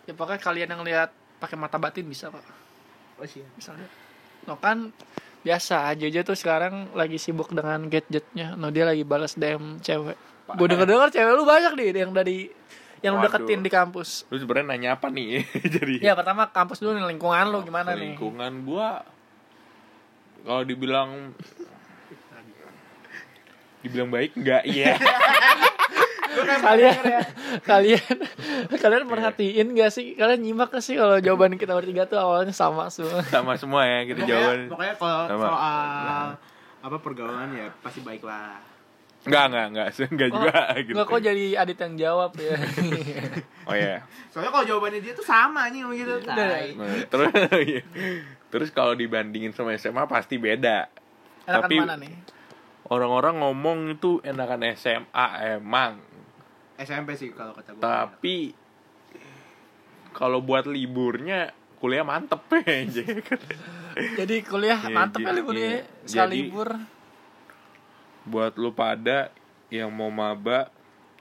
[0.03, 2.39] Ya pokoknya kalian yang lihat pakai mata batin bisa kok.
[3.15, 3.43] Oh sih.
[3.53, 3.91] Bisa lihat.
[4.43, 4.91] No kan
[5.39, 8.53] biasa Jojo tuh sekarang lagi sibuk dengan gadgetnya.
[8.53, 10.17] No dia lagi balas DM cewek.
[10.49, 12.51] Gue denger dengar cewek lu banyak nih yang dari
[12.99, 13.35] yang lu Waduh.
[13.37, 14.23] deketin di kampus.
[14.25, 15.43] lu sebenarnya nanya apa nih
[15.75, 18.11] jadi Ya pertama kampus dulu nih lingkungan lu gimana nih?
[18.11, 19.03] lingkungan gua
[20.41, 21.35] kalau dibilang
[23.83, 24.95] dibilang baik enggak iya
[26.35, 26.95] kalian
[27.61, 28.15] kalian
[28.73, 30.13] kalian perhatiin gak sih?
[30.13, 33.21] Kalian nyimak gak sih kalau jawaban kita bertiga tuh awalnya sama semua?
[33.25, 34.59] Sama semua ya kita Pokoknya, jawaban.
[34.67, 36.27] pokoknya kalau soal
[36.83, 38.59] apa pergaulan ya pasti baik lah.
[39.23, 40.91] enggak enggak enggak enggak juga gitu.
[40.93, 42.55] nggak kok jadi adit yang jawab ya?
[43.71, 46.19] Oh ya Soalnya kalau jawabannya dia tuh sama nih gitu.
[46.27, 46.35] Nah,
[47.07, 47.31] terus
[47.63, 47.81] iya.
[48.51, 50.91] terus kalau dibandingin sama SMA pasti beda.
[51.43, 52.11] Enakan Tapi- mana nih?
[52.83, 56.03] orang-orang ngomong itu enakan SMA emang
[56.77, 57.81] SMP sih kalau kata gue.
[57.81, 58.37] tapi
[60.11, 63.03] kalau buat liburnya kuliah mantep aja
[64.17, 66.07] jadi kuliah Iya, mantep kali kuliah iya.
[66.07, 66.69] sekali libur.
[68.23, 69.29] buat lu pada
[69.67, 70.71] yang mau maba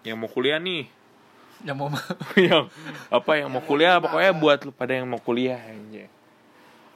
[0.03, 0.87] yang mau kuliah nih.
[1.63, 1.89] Yang mau
[2.39, 2.67] yang
[3.11, 6.07] apa yang mau kuliah pokoknya buat lu pada yang mau kuliah aja.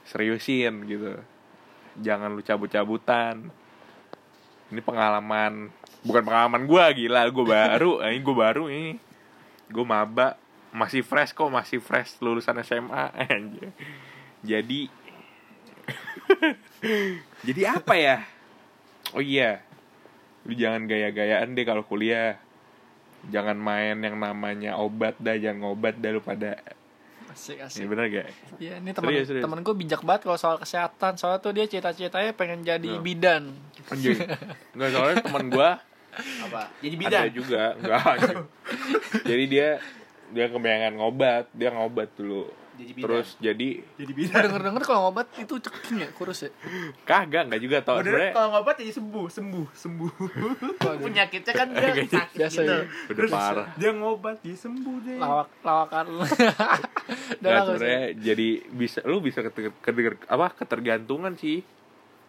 [0.06, 1.18] Seriusin gitu.
[1.98, 3.50] Jangan lu cabut-cabutan.
[4.70, 5.70] Ini pengalaman
[6.06, 7.26] bukan pengalaman gua gila.
[7.28, 8.94] Gua baru ini gua baru ini.
[9.66, 10.38] Gua maba.
[10.70, 13.72] Masih fresh kok masih fresh lulusan SMA anjir.
[14.40, 14.80] jadi
[17.46, 18.16] jadi apa ya?
[19.12, 19.62] Oh iya.
[20.44, 22.38] Lu jangan gaya-gayaan deh kalau kuliah.
[23.26, 26.60] Jangan main yang namanya obat dah jangan ngobat dah lu pada.
[27.26, 27.84] Asik asik.
[27.84, 28.28] Bener gak?
[28.56, 29.42] Iya, ini teman Serius, serius.
[29.42, 31.18] temen gue bijak banget kalau soal kesehatan.
[31.18, 33.02] Soalnya tuh dia cita-citanya pengen jadi Oh.
[33.02, 33.50] bidan.
[33.88, 34.18] anjing.
[34.72, 35.70] Nggak soalnya teman gua
[36.18, 36.62] apa?
[36.78, 37.26] Jadi ada bidan.
[37.30, 38.02] juga enggak
[39.30, 39.68] jadi dia
[40.28, 43.04] dia kebanyakan ngobat dia ngobat dulu Jadi bidan.
[43.06, 44.42] terus jadi Jadi bidan.
[44.42, 46.50] denger denger kalau ngobat itu ceking ya kurus ya.
[47.02, 50.12] kagak enggak juga tau Bener sebenarnya kalau ngobat jadi sembuh, sembuh, sembuh.
[50.98, 52.74] Penyakitnya kan dia sakit biasa gitu.
[52.74, 52.80] ya.
[53.08, 55.16] udah parah Dia ngobat jadi sembuh deh.
[55.16, 56.04] Lawak lawakan.
[56.16, 57.66] Nggak, nggak usah.
[57.70, 61.62] sebenarnya jadi bisa lu bisa keter, keter- apa ketergantungan sih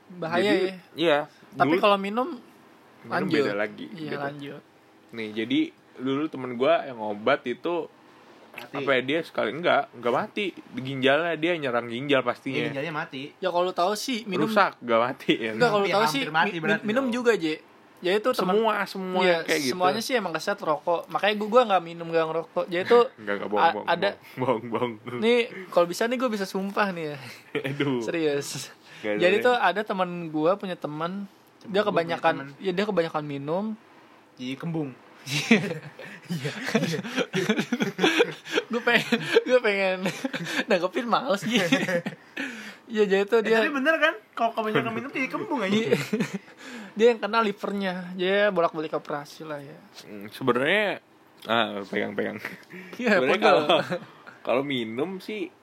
[0.10, 0.76] bahaya jadi, ya.
[0.96, 1.18] iya
[1.52, 2.40] Tapi kalau minum
[3.10, 3.34] lanjut.
[3.40, 4.18] beda lagi Iya gitu.
[4.20, 4.62] lanjut.
[5.10, 5.60] nih jadi
[5.98, 7.88] dulu temen gua yang obat itu
[8.54, 8.74] Mati.
[8.76, 13.30] apa ya dia sekali enggak enggak mati ginjalnya dia nyerang ginjal pastinya ginjalnya mati.
[13.38, 16.34] Ya kalau lu tahu sih minum rusak enggak mati ya Enggak kalau tahu sih hampir
[16.34, 17.14] mati mi- minum dong.
[17.14, 17.62] juga, Je.
[17.98, 21.06] Jadi itu teman semua semua Iya, kayak gitu semuanya sih emang keset rokok.
[21.08, 22.66] Makanya gue gua nggak minum gak ngerokok.
[22.68, 25.20] Jadi itu enggak enggak bohong bohong ada bohong bohong, bohong.
[25.20, 27.18] nih kalau bisa nih gue bisa sumpah nih ya.
[27.70, 28.70] aduh Serius.
[29.00, 31.26] Ada Jadi tuh ada teman gue punya teman
[31.68, 33.76] dia kebanyakan ya dia kebanyakan minum.
[34.38, 34.96] Jadi kembung.
[38.72, 40.08] gue pengen gue pengen
[40.72, 41.68] nanggepin males gitu.
[42.88, 43.60] Iya jadi tuh Dia...
[43.60, 44.16] dia tapi bener kan?
[44.32, 45.76] Kalau kebanyakan minum jadi kembung aja.
[45.76, 46.00] dia,
[46.96, 48.16] dia yang kena livernya.
[48.16, 49.76] Dia bolak-balik operasi lah ya.
[50.08, 51.04] Hmm, sebenarnya
[51.46, 52.42] ah pegang pegang
[52.98, 53.84] Iya, kalau
[54.42, 55.54] kalau minum sih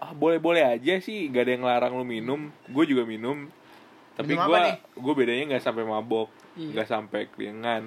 [0.00, 3.52] ah boleh boleh aja sih gak ada yang larang lu minum gue juga minum
[4.20, 4.60] tapi apa gue
[4.96, 6.70] gue bedanya nggak sampai mabok Iya.
[6.72, 7.84] nggak sampai keringan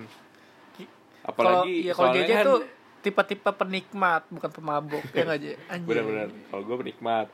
[0.74, 1.30] Kalau
[1.62, 2.60] apalagi iya kalau soalnya JJ kan tuh
[3.00, 5.54] tipe-tipe penikmat bukan pemabuk ya nggak Je?
[5.67, 5.86] Anjir.
[5.86, 7.28] benar-benar kalau gue penikmat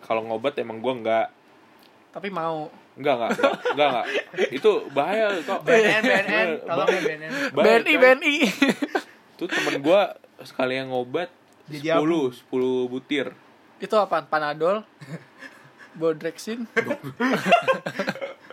[0.00, 1.26] kalau ngobat emang gue nggak
[2.10, 3.30] Tapi mau Enggak, enggak,
[3.68, 4.06] enggak, enggak.
[4.48, 5.60] Itu bahaya kok.
[5.62, 7.92] BNN BNN tolong ya BNN BNI.
[7.94, 8.34] BNI
[9.36, 11.28] Itu temen gua sekali yang ngobat
[11.68, 12.00] Jadi 10,
[12.48, 12.48] 10
[12.88, 13.36] butir.
[13.76, 14.80] itu apaan panadol
[15.96, 16.68] bodrexin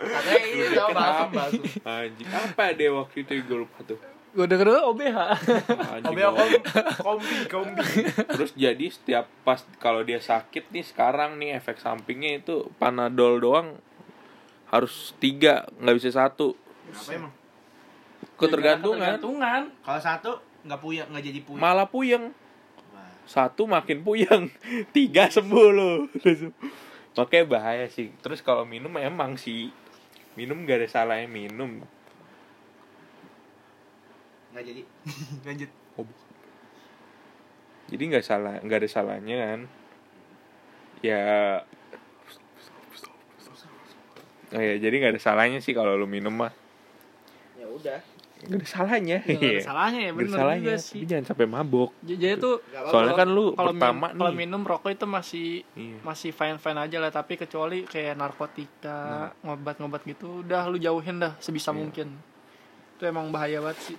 [0.04, 1.30] katanya ini tau balsam
[1.82, 3.98] Anjing, apa deh waktu itu gue lupa tuh.
[4.34, 5.18] gue denger dulu OBH
[6.10, 6.50] gua- kom
[6.98, 8.02] kombi kombi.
[8.34, 13.78] Terus jadi setiap pas kalau dia sakit nih sekarang nih efek sampingnya itu panadol doang
[14.66, 16.58] harus tiga nggak bisa satu.
[16.90, 17.32] Apa emang?
[18.34, 18.98] Ketergantungan.
[18.98, 19.60] Ketergantungan.
[19.86, 20.30] Kalau satu
[20.66, 21.62] nggak puyeng nggak jadi puyeng.
[21.62, 22.24] Malah puyeng.
[23.24, 24.50] Satu makin puyeng.
[24.96, 26.10] Tiga sembuh loh
[27.14, 28.10] makanya bahaya sih.
[28.20, 29.70] Terus kalau minum emang sih.
[30.34, 31.82] Minum gak ada salahnya minum.
[34.54, 34.82] Nggak jadi.
[35.46, 35.70] Lanjut.
[37.84, 39.60] Jadi nggak salah nggak ada salahnya kan?
[41.04, 41.22] Ya.
[44.54, 46.54] Oh ya jadi nggak ada salahnya sih kalau lu minum mah.
[47.58, 48.13] Ya udah
[48.44, 49.18] nggak ada salahnya.
[49.20, 49.60] Nggak ada Iya.
[49.60, 50.60] salahnya ya bener salahnya.
[50.60, 51.00] juga tapi sih.
[51.04, 52.54] jangan sampai mabok jadi tuh
[52.86, 54.38] soalnya kan lu kalau pertama min- kalau nih.
[54.38, 55.96] minum rokok itu masih Iya.
[56.00, 59.00] masih fine fine aja lah tapi kecuali kayak narkotika
[59.40, 61.76] ngobat-ngobat gitu udah lu jauhin dah sebisa Iya.
[61.76, 62.08] mungkin.
[62.92, 63.98] Itu emang bahaya banget sih.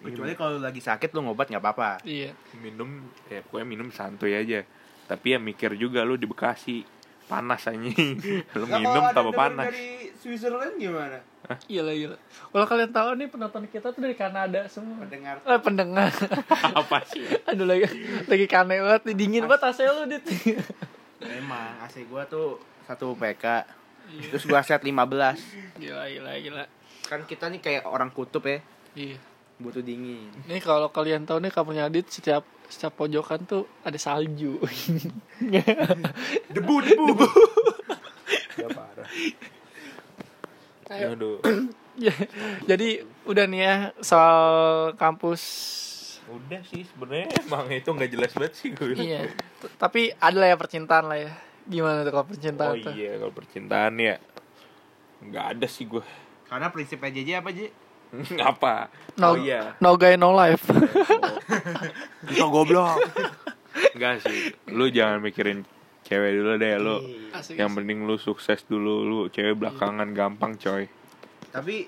[0.00, 2.00] Kecuali kalau lagi sakit lu ngobat nggak apa-apa.
[2.02, 2.32] Iya.
[2.56, 2.88] Minum
[3.26, 4.64] ya pokoknya minum santuy aja.
[5.04, 6.86] Tapi ya mikir juga lu di Bekasi
[7.30, 8.18] panas anjing.
[8.58, 9.70] Lu minum tambah panas.
[9.70, 11.22] dari Switzerland gimana?
[11.66, 12.20] Iya lah iya lah.
[12.50, 14.98] Kalau kalian tahu nih penonton kita tuh dari Kanada semua.
[14.98, 15.38] Pendengar.
[15.40, 16.10] Eh pendengar.
[16.82, 17.22] Apa sih?
[17.46, 17.86] Aduh lagi
[18.26, 20.24] lagi kane banget nih, dingin banget AC lu dit.
[21.40, 23.78] Emang AC gua tuh satu PK
[24.10, 24.34] Iya.
[24.34, 24.90] terus gua set 15
[25.78, 26.64] gila gila gila.
[27.06, 28.58] Kan kita nih kayak orang kutub ya.
[28.92, 29.29] Iya
[29.60, 34.56] butuh dingin Nih kalau kalian tahu nih kampungnya Adit setiap setiap pojokan tuh ada salju.
[36.54, 37.14] debu debu
[38.56, 39.08] ya parah
[40.90, 41.06] Ayo.
[41.14, 41.38] aduh
[42.00, 42.16] Ya,
[42.64, 44.40] Jadi udah nih ya soal
[44.96, 45.42] kampus.
[46.30, 48.94] udah sih sebenarnya emang itu nggak jelas banget sih gue.
[48.96, 49.28] Iya.
[49.76, 51.34] Tapi ada lah ya percintaan lah ya.
[51.68, 52.94] Gimana tuh kalau percintaan oh tuh?
[52.96, 54.16] iya kalau percintaan ya
[55.20, 56.00] nggak ada sih gue
[56.48, 57.68] karena prinsip JJ apa J
[58.42, 60.64] apa No, oh iya no guy no life.
[62.26, 62.96] itu goblok
[63.92, 65.62] Enggak sih lu jangan mikirin
[66.02, 66.96] cewek dulu deh lu
[67.30, 67.76] Asik, yang asik.
[67.76, 70.88] penting lu sukses dulu lu cewek belakangan gampang coy
[71.48, 71.86] tapi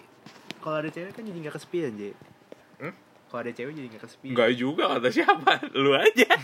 [0.58, 2.02] kalau ada cewek kan jadi nggak kesepian J
[2.78, 2.94] Hmm?
[3.28, 6.28] kalau ada cewek jadi nggak kesepian Enggak juga kata siapa lu aja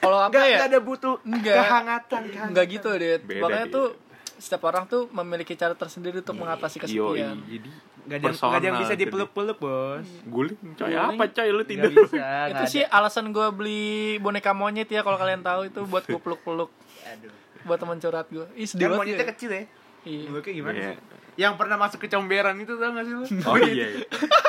[0.00, 0.56] Kalau apa nggak ya?
[0.56, 1.56] nggak ada butuh Enggak.
[1.60, 2.48] kehangatan, kehangatan.
[2.48, 2.88] Enggak gitu
[3.36, 3.68] Makanya dia.
[3.70, 3.86] tuh
[4.34, 6.84] setiap orang tuh memiliki cara tersendiri untuk mengatasi Yoi,
[7.20, 7.36] kesepian.
[7.44, 7.70] jadi
[8.10, 11.14] nggak ada, yang bisa dipeluk-peluk bos guling coy Guling.
[11.14, 13.86] apa coy lu tidur nggak bisa itu sih alasan gue beli
[14.18, 16.70] boneka monyet ya kalau kalian tahu itu buat gue peluk-peluk
[17.06, 18.48] aduh buat teman curhat gue.
[18.54, 19.30] Ih sedih kan banget monyetnya ya.
[19.30, 19.62] kecil ya
[20.00, 20.24] Iya.
[20.26, 20.88] Mulutnya gimana Iya.
[20.88, 20.96] sih?
[21.36, 23.24] Yang pernah masuk ke comberan itu tau gak sih lu?
[23.44, 24.00] oh iya iya.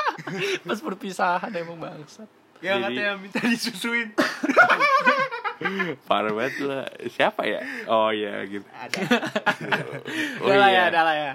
[0.65, 2.23] Pas perpisahan emang bangsat.
[2.59, 4.09] Yang Jadi- katanya minta disusuin
[6.07, 8.97] parah banget lah siapa ya oh iya gitu Ada
[10.41, 11.31] oh Udah lah ya, iya udah lah ya.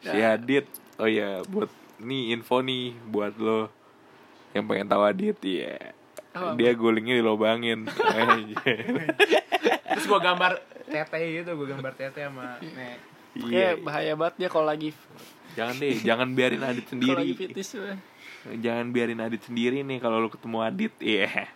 [0.00, 0.66] si Adit
[0.98, 3.70] oh iya buat nih info nih buat lo
[4.54, 5.94] yang pengen tahu Adit ya
[6.34, 6.54] Apa?
[6.54, 7.88] dia gulingnya dilobangin.
[9.88, 10.52] Terus gua gambar
[10.86, 12.98] tete gitu, gua gambar tete sama Nek.
[13.38, 13.50] Iya.
[13.50, 14.90] Kayak bahaya banget dia kalau lagi
[15.54, 17.98] jangan deh jangan biarin Adit lagi sendiri fetish tuh.
[18.62, 21.50] jangan biarin Adit sendiri nih kalau lu ketemu Adit iya.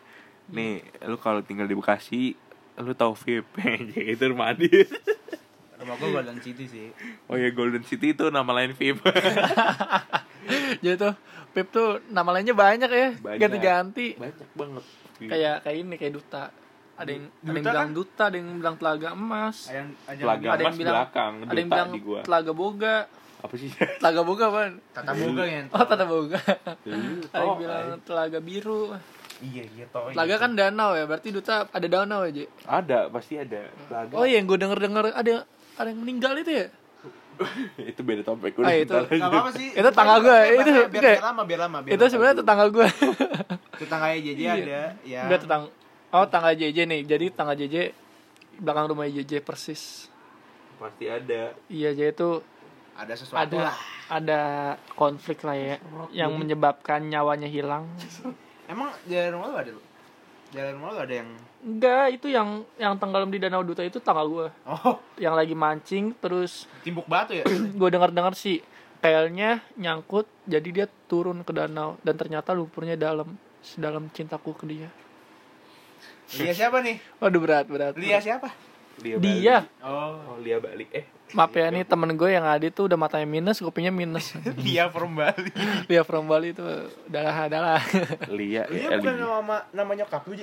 [0.51, 2.35] Nih lu kalau tinggal di Bekasi
[2.79, 3.57] lu tahu VIP.
[4.17, 4.91] Itu rumah Adit
[5.83, 6.89] Rumah gua Golden City sih
[7.25, 9.03] oh ya Golden City itu nama lain VIP
[10.79, 11.15] Jadi tuh
[11.53, 13.09] Pip tuh nama lainnya banyak ya.
[13.37, 14.17] Ganti-ganti.
[14.17, 14.85] banyak banget
[15.21, 16.45] Kayak kayak ini kayak duta.
[16.93, 17.93] Ada yang ada yang Duta bilang kan?
[17.93, 19.57] duta, ada yang bilang telaga emas.
[19.63, 21.91] Ada yang ada yang Telaga bilang- Ada yang emas bilang belakang, ada yang duta bilang
[21.91, 22.21] di gua.
[22.23, 22.97] telaga boga.
[23.39, 23.69] apa sih
[24.01, 24.73] Telaga boga apaan?
[24.89, 26.41] Tata boga yang Oh, telaga boga.
[26.83, 26.97] Lu
[27.29, 28.83] Ada yang tau, bilang telaga biru.
[29.43, 32.45] Iya iya tau Telaga kan danau ya, berarti duta ada danau aja.
[32.65, 34.15] ada pasti ada Telaga.
[34.15, 36.67] Oh iya, yang gue denger denger ada ada yang meninggal itu ya?
[37.91, 38.93] itu beda topik Ah, itu.
[38.93, 41.19] Gak apa-apa sih Itu tetangga Biar- itu biar, biar, enggak.
[41.25, 42.87] lama biar lama biar itu sebenarnya tetangga gue.
[43.81, 44.53] Tetangganya JJ Iya.
[44.55, 45.63] ada ya Enggak tetang
[46.13, 47.01] Oh, tangga JJ nih.
[47.05, 47.77] Jadi tangga JJ
[48.59, 50.13] belakang rumah JJ persis.
[50.77, 52.31] pasti ada Iya, jadi itu
[52.93, 53.77] Ada sesuatu ada lah
[54.11, 54.41] ada
[54.93, 55.77] konflik lah ya
[56.13, 57.89] yang menyebabkan nyawanya hilang.
[58.67, 59.81] Emang jalan rumah lu ada lu?
[60.53, 61.31] Jalan rumah lu ada yang
[61.63, 64.47] Enggak, itu yang yang tenggelam di Danau Duta itu tangga gue.
[64.69, 67.45] Oh Yang lagi mancing terus timbuk batu ya?
[67.81, 68.61] gue dengar-dengar sih
[69.03, 73.35] kailnya nyangkut jadi dia turun ke danau dan ternyata lumpurnya dalam
[73.65, 74.89] sedalam cintaku ke dia.
[76.39, 76.99] Lia siapa nih?
[77.19, 77.95] Waduh berat berat.
[77.97, 78.23] Lia berat.
[78.23, 78.49] siapa?
[79.01, 79.57] Lia Dia.
[79.81, 83.29] Oh oh Lia balik eh maaf ya nih temen gue yang Adit tuh udah matanya
[83.29, 85.51] minus kupingnya minus Dia from Bali.
[85.91, 87.83] dia from Bali tuh udahlah udahlah
[88.37, 90.35] Lia Dia bukan nama nama nyokap lu.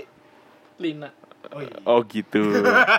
[0.80, 1.10] Lina
[1.56, 1.78] Oh iya.
[1.88, 2.52] Oh gitu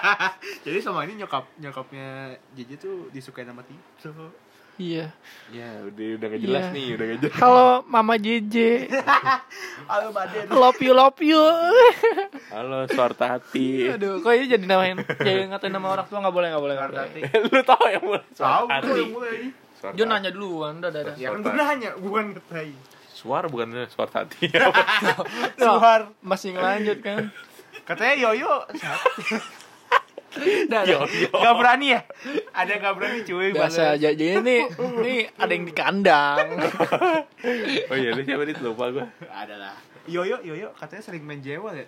[0.64, 4.32] Jadi sama ini nyokap nyokapnya Jeje tuh disukai nama Tito.
[4.80, 5.12] Iya
[5.50, 6.72] Ya udah udah gak jelas Iya.
[6.72, 8.54] nih Udah gak jelas halo mama JJ
[9.90, 10.46] Halo Baden.
[10.48, 11.42] love you love you
[12.54, 16.48] Halo suarta hati aduh kok ini jadi namain jadi ngatain nama orang tua nggak boleh
[16.48, 17.20] nggak boleh boleh Hati.
[17.46, 18.94] Lu tau yang mulai Tahu suarta gua
[19.26, 19.42] hati.
[19.76, 20.12] Suarta Dia hati.
[20.12, 21.14] nanya duluan udah udah udah.
[21.14, 22.70] Ya kan gua nanya, bukan ngetai.
[23.10, 24.48] Suara bukan suarta hati
[25.56, 26.00] Suhar.
[26.20, 27.28] masih ngelanjut kan
[27.82, 28.54] Katanya Yoyo.
[30.30, 32.00] Udah, Yo yo Gak berani ya?
[32.50, 34.56] Ada yang gak berani cuy biasa aja jadi ini
[35.00, 36.46] ini ada yang di kandang
[37.86, 39.74] Oh iya lu siapa nih lupa gue Ada lah.
[40.04, 41.86] Yoyo, Yoyo katanya sering main jewel ya.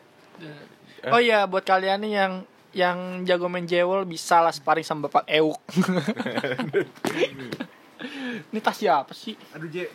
[1.06, 2.32] oh iya buat kalian nih yang
[2.72, 5.58] yang jago main jewel bisa lah sparring sama bapak Euk
[8.48, 9.86] ini tas siapa sih Aduh Je.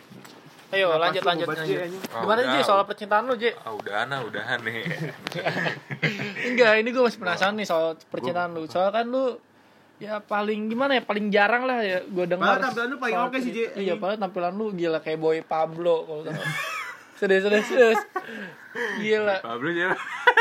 [0.68, 1.84] ayo Kenapa lanjut lanjut lanjut Je?
[2.10, 2.40] Oh, gimana.
[2.46, 4.84] Ji soal percintaan lu Ji Ah udahan ah udahan nih
[6.60, 8.66] enggak ini gue masih penasaran nih soal percintaan lu.
[8.66, 9.38] Soal kan lu
[9.98, 13.38] ya paling gimana ya paling jarang lah ya gue dengar Padahal tampilan lu paling oke
[13.38, 13.62] sih, Ji.
[13.64, 13.78] cerita.
[13.78, 16.22] iya padahal tampilan lu gila kayak boy Pablo kalau
[17.18, 18.00] serius serius serius.
[18.96, 19.36] Gila.
[19.40, 19.98] Pablo siapa?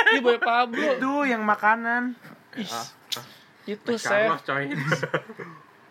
[0.08, 0.88] Ini boy Pablo.
[0.94, 2.14] Itu yang makanan.
[2.54, 2.86] Ih, Ah,
[3.66, 4.34] itu saya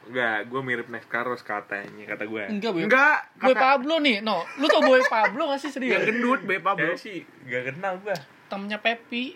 [0.07, 2.83] Enggak, gue mirip Next Carlos katanya, kata gue enggak boy.
[2.87, 3.19] Enggak.
[3.35, 4.23] boy kata- Pablo nih.
[4.23, 6.87] No lu tau boy Pablo gak sih Yang serius gendut, Be Pablo.
[6.87, 8.15] Ya sih, gak kenal gue
[8.47, 9.35] temennya Pepi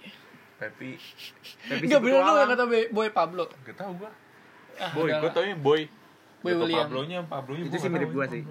[0.60, 1.00] Tapi,
[1.64, 3.44] Tapi enggak bener lu yang kata boy, boy Pablo.
[3.64, 4.10] Gak tau gue
[4.76, 5.80] ah, Boy, gue taunya Boy.
[6.44, 6.84] Boy Gak tau William.
[6.84, 8.42] Pablonya, Pablonya Itu gua sih mirip gua sih.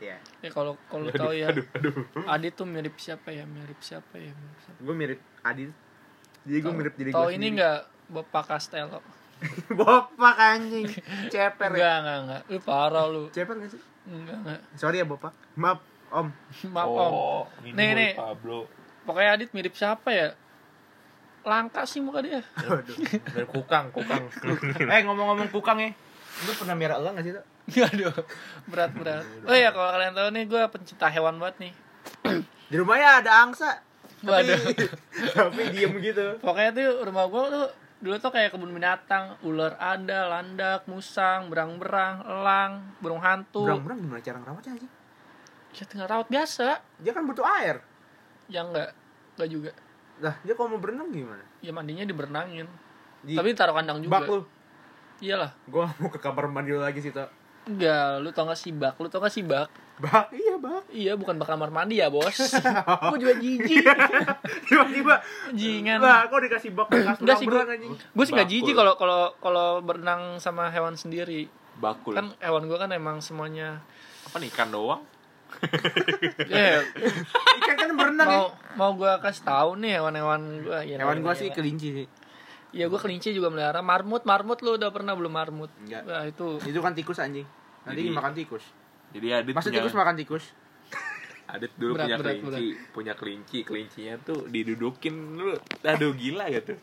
[0.00, 0.16] Iya.
[0.16, 1.52] ya kalau kalau tahu ya.
[1.52, 1.92] Aduh, aduh.
[2.24, 3.44] Adit tuh mirip siapa ya?
[3.44, 4.32] Mirip siapa ya?
[4.32, 4.78] Mirip siapa?
[4.80, 5.72] Gue mirip Adit.
[6.44, 9.00] Jadi gue mirip diri gue tahu ini enggak Bapak Castello?
[9.78, 10.88] Bopak anjing.
[11.32, 11.76] Ceper ya.
[11.76, 13.28] enggak enggak enggak lu parah lu.
[13.32, 13.80] Ceper gak sih?
[14.08, 15.36] enggak enggak Sorry ya Bopak.
[15.56, 16.28] Maaf, Om.
[16.72, 17.12] maaf om.
[17.12, 18.12] Oh, ini Nih, Boy nih.
[18.16, 18.58] Pablo.
[19.04, 20.28] Pokoknya Adit mirip siapa ya
[21.42, 22.40] langka sih muka dia.
[23.26, 24.28] Dari Kukang, Kukang
[24.92, 25.90] eh ngomong-ngomong kukang ya.
[26.40, 27.44] Lu pernah miara elang gak sih, tuh?
[27.70, 28.10] aduh
[28.66, 31.72] berat berat oh ya kalau kalian tahu nih gue pencinta hewan banget nih
[32.66, 33.78] Di rumahnya ada angsa.
[34.20, 34.58] Waduh.
[35.38, 36.34] Tapi diem gitu.
[36.42, 37.66] pokoknya tuh rumah gue tuh
[38.00, 44.18] dulu tuh kayak kebun binatang ular ada landak musang berang-berang elang burung hantu Berang-berang gimana
[44.18, 44.90] cara ngerawatnya sih?
[45.70, 47.78] ya tinggal rawat biasa Dia kan butuh air.
[48.48, 48.90] ya enggak
[49.36, 49.70] enggak juga
[50.20, 51.40] Lah, dia kalau mau berenang gimana?
[51.58, 52.68] ya mandinya diberenangin
[53.20, 54.44] Di tapi taruh kandang juga bak lu.
[55.18, 57.28] iyalah Gua mau ke kamar mandi lu lagi sih, Tok.
[57.62, 60.82] enggak lu tau gak sih bak lu tau gak sih bak Bak, iya bak.
[60.90, 62.32] iya bukan bak kamar mandi ya bos
[63.10, 63.84] gue juga jijik
[64.64, 65.20] Tiba-tiba
[65.52, 67.92] jingan Lah, kok dikasih bak bekas Enggak sih, anjing.
[67.92, 68.54] gue sih gak Bakul.
[68.54, 73.84] jijik kalau kalau kalau berenang sama hewan sendiri Bakul kan hewan gue kan emang semuanya
[74.24, 75.00] Apa nih, ikan doang?
[76.48, 76.80] Ya
[77.60, 78.36] Ikan kan berenang ya.
[78.36, 82.06] mau mau gue kasih tahu nih hewan-hewan gue ya, Hewan gua ya, sih kelinci sih.
[82.70, 86.06] Iya gue kelinci juga melihara marmut marmut lu udah pernah belum marmut Enggak.
[86.06, 87.46] Wah itu Itu kan tikus anjing.
[87.82, 88.64] Nanti Jadi- makan tikus.
[89.10, 90.44] Jadi Adit Masa punya tikus makan tikus?
[91.50, 96.78] Adit dulu Berat, punya berat, kelinci Punya kelinci Kelincinya tuh didudukin dulu Aduh gila gitu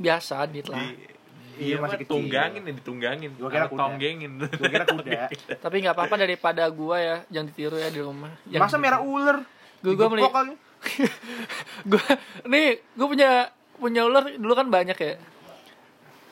[0.00, 1.19] biasa dit lah Di,
[1.60, 2.10] Iya, iya, masih kecil.
[2.10, 3.30] tunggangin ya, ditunggangin.
[3.36, 3.78] Gua kira kuda.
[3.78, 4.30] tonggengin.
[4.40, 5.20] Gua kira kuda.
[5.64, 9.44] tapi nggak apa-apa daripada gue ya jangan ditiru ya di rumah Yang- Masa merah ular?
[9.80, 10.56] Gua- gua meli-
[11.90, 12.04] gue
[12.46, 13.30] nih gue punya
[13.76, 15.14] punya ular dulu kan banyak ya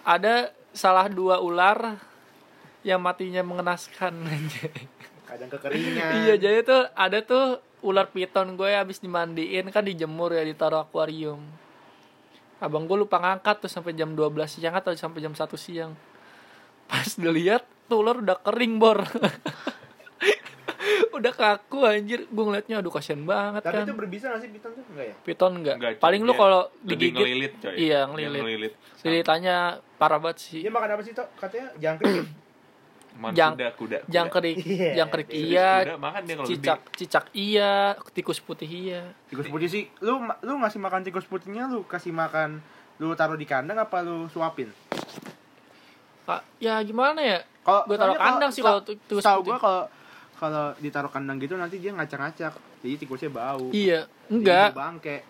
[0.02, 0.34] ada
[0.70, 2.00] salah dua ular
[2.80, 4.16] yang matinya mengenaskan
[5.28, 6.24] Kadang kekeringan.
[6.24, 11.44] iya jadi tuh ada tuh ular piton gue habis dimandiin kan dijemur ya ditaruh akuarium
[12.58, 15.94] abang gue lupa ngangkat tuh sampai jam 12 siang atau sampai jam 1 siang
[16.84, 18.98] pas dilihat tuh ular udah kering bor
[21.10, 24.70] udah kaku anjir gue ngeliatnya aduh kasihan banget Tapi kan itu berbisa gak sih piton
[24.72, 24.84] tuh?
[24.88, 25.14] Enggak ya?
[25.20, 27.74] piton enggak, Enggak, paling lu kalau Lebih digigit ngelilit coy.
[27.76, 28.72] iya ngelilit ngelilit.
[29.02, 29.56] lilitannya
[29.94, 31.28] parah banget sih Dia makan apa sih, Tok?
[31.36, 32.26] Katanya jangkrik.
[33.18, 34.08] Man, Jang- kuda, kuda, kuda.
[34.08, 37.72] jangkrik Iya, jangkrik Serius, iya kuda makan dia kalau cicak cicak iya
[38.14, 39.90] tikus putih iya tikus putih sih.
[39.98, 42.62] Lu lu ngasih makan tikus putihnya lu kasih makan
[42.96, 44.70] lu taruh di kandang apa lu suapin?
[46.24, 49.50] Kak, ya gimana ya Kalau Gua taruh kandang sih kalau tikus Tahu putih.
[49.50, 49.82] gua kalau
[50.38, 52.54] kalau ditaruh kandang gitu nanti dia ngacak-ngacak.
[52.78, 53.74] Jadi tikusnya bau.
[53.74, 55.26] iya enggak bau bangke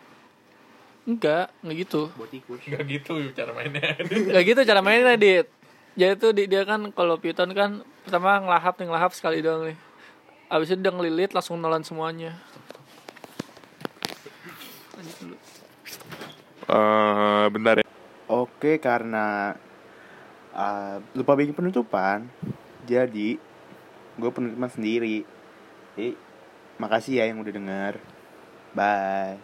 [1.04, 2.60] enggak enggak gitu buat tikus.
[2.62, 3.96] Enggak gitu cara mainnya.
[3.96, 5.48] enggak gitu cara mainnya dit
[5.98, 9.78] jadi tuh di- dia kan kalau piton kan pertama ngelahap nih ngelahap sekali doang nih
[10.48, 12.32] abis itu dia ngelilit langsung nelan semuanya.
[16.68, 17.86] Eh, bentar ya.
[18.28, 19.56] Oke, karena
[20.58, 22.26] Ah, lupa bikin penutupan.
[22.82, 23.38] Jadi
[24.18, 25.22] gue penutupan sendiri.
[25.94, 26.18] Jadi
[26.82, 27.94] makasih ya yang udah denger.
[28.74, 29.38] Bye.